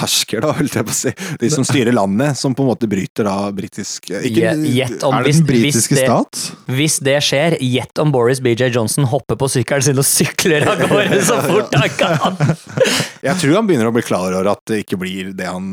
[0.00, 1.14] hersker, da, holdt jeg på å si.
[1.42, 5.04] De som styrer landet, som på en måte bryter da britisk eh, ikke- Gje- Gjett
[5.06, 6.42] om Er det den britiske stat?
[6.70, 10.80] hvis det skjer, gjett om Boris BJ Johnson hopper på sykkelen sin og sykler av
[10.86, 12.36] gårde så fort han kan!
[13.26, 15.66] Jeg tror han begynner å bli klar over at det ikke blir det han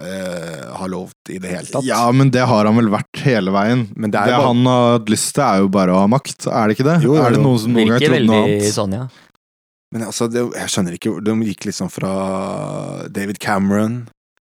[0.00, 1.84] eh, har lovt i det hele tatt.
[1.84, 3.86] Ja, men det har han vel vært hele veien.
[3.94, 6.46] Men det det bare- han har hatt lyst til, er jo bare å ha makt.
[6.48, 6.96] Er det ikke det?
[7.04, 8.72] Jo, jo, Er det noen som noen gang trodde noe annet?
[8.72, 9.04] sånn, ja.
[9.94, 12.10] Men altså, det, jeg skjønner ikke De gikk liksom fra
[13.14, 14.00] David Cameron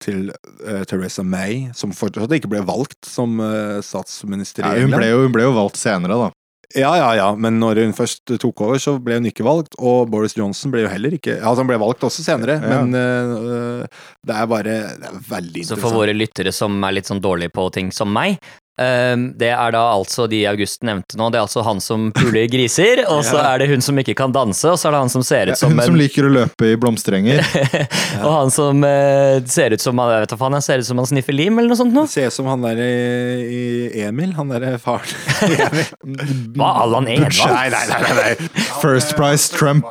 [0.00, 4.90] til uh, Theresa May, som fortsatt ikke ble valgt som uh, statsminister Ja, i hun,
[4.90, 5.00] England.
[5.00, 6.30] ble jo, hun ble jo valgt senere, da.
[6.74, 9.76] Ja, ja, ja, men når hun først tok over, så ble hun ikke valgt.
[9.78, 12.80] Og Boris Johnson ble jo heller ikke Altså, han ble valgt også senere, Ja.
[12.82, 13.86] men uh,
[14.26, 14.62] det er bare
[14.98, 15.80] Det er veldig Så interessant.
[15.84, 18.40] for våre lyttere som er litt sånn dårlige på ting som meg,
[18.76, 23.00] det er da altså de August nevnte nå, det er altså han som puler griser,
[23.08, 23.54] og så Ja.
[23.54, 25.58] er det hun som ikke kan danse, og så er det han som ser ut
[25.60, 27.40] som Hun en som liker å løpe i blomsterenger.
[28.24, 31.08] Og han som uh, ser ut som jeg vet faen, han ser ut som han
[31.08, 32.08] sniffer lim, eller noe sånt noe.
[32.10, 35.08] ser ut som han der i, Emil, han derre faren
[35.52, 36.24] i Emil.
[36.56, 37.40] Hva, Allan Edvard?
[37.52, 38.54] Nei, nei, nei, nei, nei.
[38.80, 39.88] First Price Trump.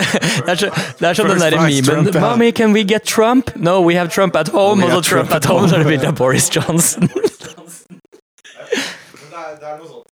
[0.00, 3.54] Det er, så, det er sånn den derre memen Mommy, can we get Trump?
[3.56, 4.84] No, we have Trump at home.
[4.84, 7.08] Og så Trump Trump at home, så er det bilde av Boris Johnson.
[7.08, 7.18] det,
[9.30, 10.09] er, det er noe har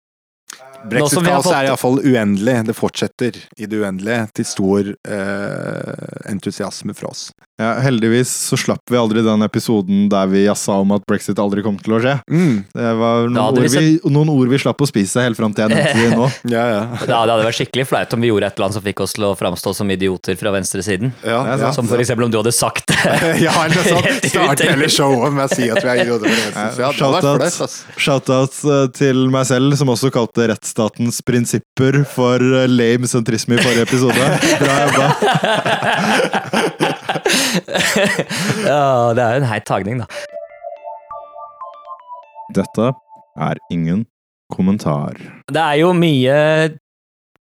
[0.84, 2.66] Brexit-kaoset fått- er iallfall uendelig.
[2.66, 7.30] Det fortsetter i det uendelige, til stor eh, entusiasme fra oss.
[7.54, 11.62] Ja, heldigvis så slapp vi aldri den episoden der vi jazza om at brexit aldri
[11.62, 12.14] kom til å skje.
[12.26, 12.56] Mm.
[12.74, 15.68] Det var noen vi ord vi, noen ord vi slapp å spise helt fram til
[15.68, 16.26] jeg nevnte det nå.
[16.56, 16.80] Ja, ja.
[17.06, 19.26] Det hadde vært skikkelig flaut om vi gjorde et eller annet som fikk oss til
[19.28, 21.14] å framstå som idioter fra venstresiden.
[21.22, 21.70] ja, ja.
[21.76, 23.14] Som for eksempel om du hadde sagt det.
[23.46, 24.10] ja, eller sånn.
[24.26, 24.90] Starte hele eller?
[24.96, 26.34] showet med å si at vi er idioter.
[26.34, 27.54] fra venstresiden.
[27.54, 27.70] Det
[28.02, 33.58] Shout-out shout-out, eh, til meg selv, som også kalte rettsstatens prinsipper for eh, lame sentrisme
[33.58, 34.24] i forrige episode.
[34.62, 35.06] Bra jobba.
[38.64, 40.06] Ja, det er jo en heit tagning, da.
[42.54, 42.90] Dette
[43.40, 44.04] er ingen
[44.52, 45.18] kommentar.
[45.50, 46.36] Det er jo mye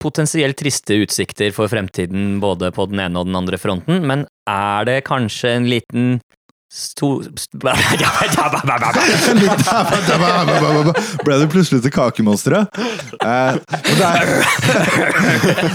[0.02, 4.88] potensielt triste utsikter for fremtiden både på den ene og den andre fronten, men er
[4.90, 6.08] det kanskje en liten
[6.72, 7.20] Sto...
[11.26, 12.72] Ble det plutselig til kakemonsteret?
[13.20, 13.58] Eh,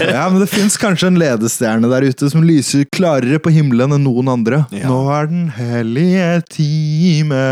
[0.15, 4.07] ja, men det fins kanskje en ledestjerne der ute som lyser klarere på himmelen enn
[4.07, 4.63] noen andre.
[4.73, 7.43] Nå er den hellige time.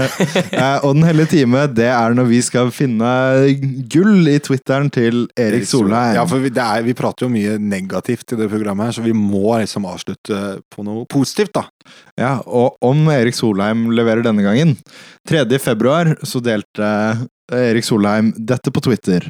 [0.50, 3.06] Eh, og den hellige time, det er når vi skal finne
[3.94, 6.18] gull i Twitteren til Erik Solheim.
[6.18, 9.06] Ja, for vi, det er, vi prater jo mye negativt i det programmet her, så
[9.06, 11.70] vi må liksom avslutte på noe positivt, da.
[12.18, 14.76] Ja, og om Erik Solheim leverer denne gangen
[15.30, 15.46] 3.
[15.62, 16.90] februar så delte
[17.54, 19.28] Erik Solheim dette på Twitter.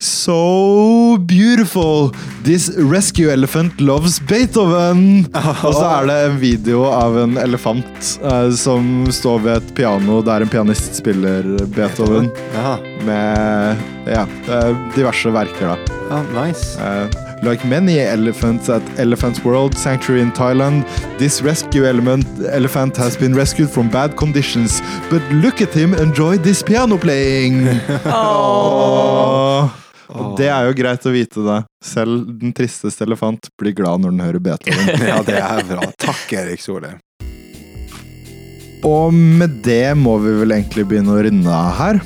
[0.00, 2.10] So beautiful!
[2.42, 5.26] This rescue elephant loves Beethoven!
[5.64, 10.18] Og så er det en video av en elefant eh, som står ved et piano
[10.26, 11.46] der en pianist spiller
[11.76, 12.28] Beethoven.
[12.56, 12.76] Ja,
[13.06, 16.00] Med ja, eh, diverse verker, da.
[16.10, 16.74] ja nice.
[16.80, 20.84] Uh, like many elephants at Elephant's World Sanctuary in Thailand,
[21.18, 24.82] this rescue element, elephant has been rescued from bad conditions.
[25.10, 27.68] But look at him enjoy this piano playing!
[28.06, 29.70] Åh.
[30.14, 31.60] Og det er jo greit å vite det.
[31.84, 35.06] Selv den tristeste elefant blir glad når den hører Beethoven.
[35.10, 35.88] Ja, det er bra.
[36.06, 37.00] Takk, Erik Solheim.
[38.84, 42.00] Og med det må vi vel egentlig begynne å runde av her.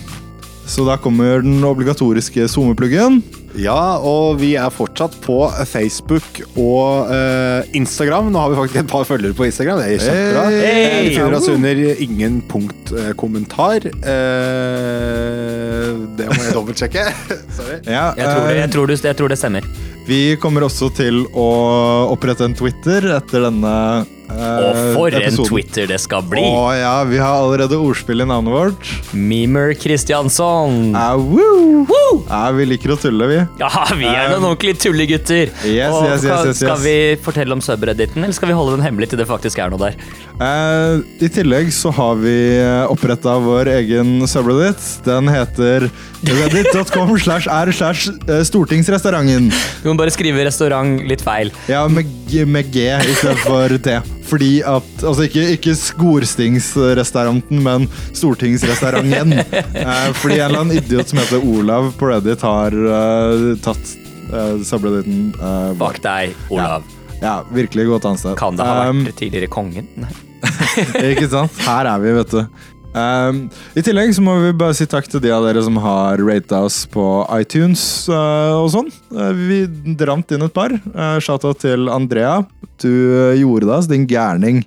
[0.69, 3.19] Så da kommer den obligatoriske SoMe-pluggen.
[3.57, 5.39] Ja, og vi er fortsatt på
[5.71, 8.29] Facebook og uh, Instagram.
[8.33, 9.81] Nå har vi faktisk et par følgere på Instagram.
[9.81, 10.43] Det er kjempebra.
[10.53, 10.85] Hey!
[10.85, 13.89] hey, Vi finner oss under ingen punkt uh, kommentar.
[14.05, 17.07] Uh, det må jeg dobbeltsjekke.
[17.59, 17.81] Sorry.
[17.89, 19.73] Ja, Jeg tror, det, eh, jeg, tror det, jeg tror det stemmer.
[20.09, 21.49] Vi kommer også til å
[22.13, 25.49] opprette en Twitter etter denne eh, Og for en episoden.
[25.49, 26.43] Twitter det skal bli!
[26.45, 28.91] Å ja, vi har allerede ordspill i navnet vårt.
[29.17, 30.93] Mimer Kristiansson.
[30.99, 31.87] Ah, woo!
[32.29, 33.39] Ja, vi liker å tulle, vi.
[33.63, 35.53] Ja, vi er noen ordentlige tullegutter.
[35.65, 36.61] Yes, Og yes, yes, yes.
[36.61, 39.73] skal vi fortelle om subredditen, eller skal vi holde den hemmelig til det faktisk er
[39.73, 39.97] noe der?
[40.39, 42.37] Uh, I tillegg så har vi
[42.89, 44.85] oppretta vår egen subreddit.
[45.09, 45.89] Den heter
[46.27, 48.09] reddit.com slash r slash
[48.49, 49.51] stortingsrestauranten.
[49.83, 51.53] Du må bare skrive restaurant litt feil.
[51.71, 52.09] Ja, med,
[52.51, 53.99] med G istedenfor T.
[54.29, 59.39] Fordi at Altså ikke, ikke Skorstingsrestauranten, men Stortingsrestauranten.
[60.21, 63.95] Fordi en eller annen idiot som heter Olav på Reddit, har uh, tatt
[64.35, 66.85] uh, subredditen uh, Bak deg, Olav.
[67.23, 68.37] Ja, virkelig godt ansett.
[68.39, 69.89] Kan det ha Um, vært tidligere kongen?
[71.03, 71.57] Ikke sant?
[71.65, 72.43] Her er vi, vet du.
[72.99, 73.45] Um,
[73.79, 76.63] I tillegg så må vi bare si takk til de av dere som har rata
[76.67, 77.05] oss på
[77.39, 78.91] iTunes uh, og sånn.
[79.15, 79.61] Uh, vi
[79.99, 80.75] drant inn et par.
[80.95, 82.41] Uh, Shout-out til Andrea.
[82.83, 84.63] Du uh, gjorde da, så din gærning.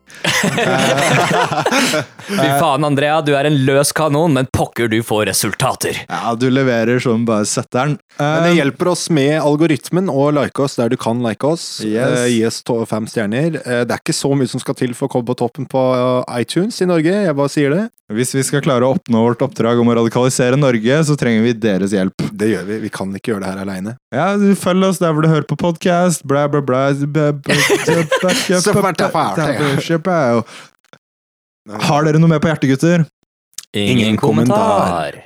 [2.31, 6.03] Fy faen, Andrea, du er en løs kanon, men pokker du får resultater.
[6.07, 7.97] Ja, du leverer som bare setteren.
[8.19, 11.81] Men det Um, hjelper oss med algoritmen å like oss der du kan like oss.
[11.85, 12.19] Yes.
[12.25, 13.57] Eh, gi oss fem stjerner.
[13.61, 15.81] Eh, det er ikke så mye som skal til for å komme på toppen på
[15.95, 17.87] eh, iTunes i Norge, jeg bare sier det.
[18.11, 21.53] Hvis vi skal klare å oppnå vårt oppdrag om å radikalisere Norge, så trenger vi
[21.55, 22.25] deres hjelp.
[22.35, 22.79] Det gjør vi.
[22.83, 23.95] Vi kan ikke gjøre det her aleine.
[24.11, 26.25] Ja, Følg oss der hvor du hører på podkast.
[26.27, 26.89] Bla, bla, bla.
[31.87, 33.05] Har dere noe mer på hjertet, gutter?
[33.77, 35.21] Ingen kommentar.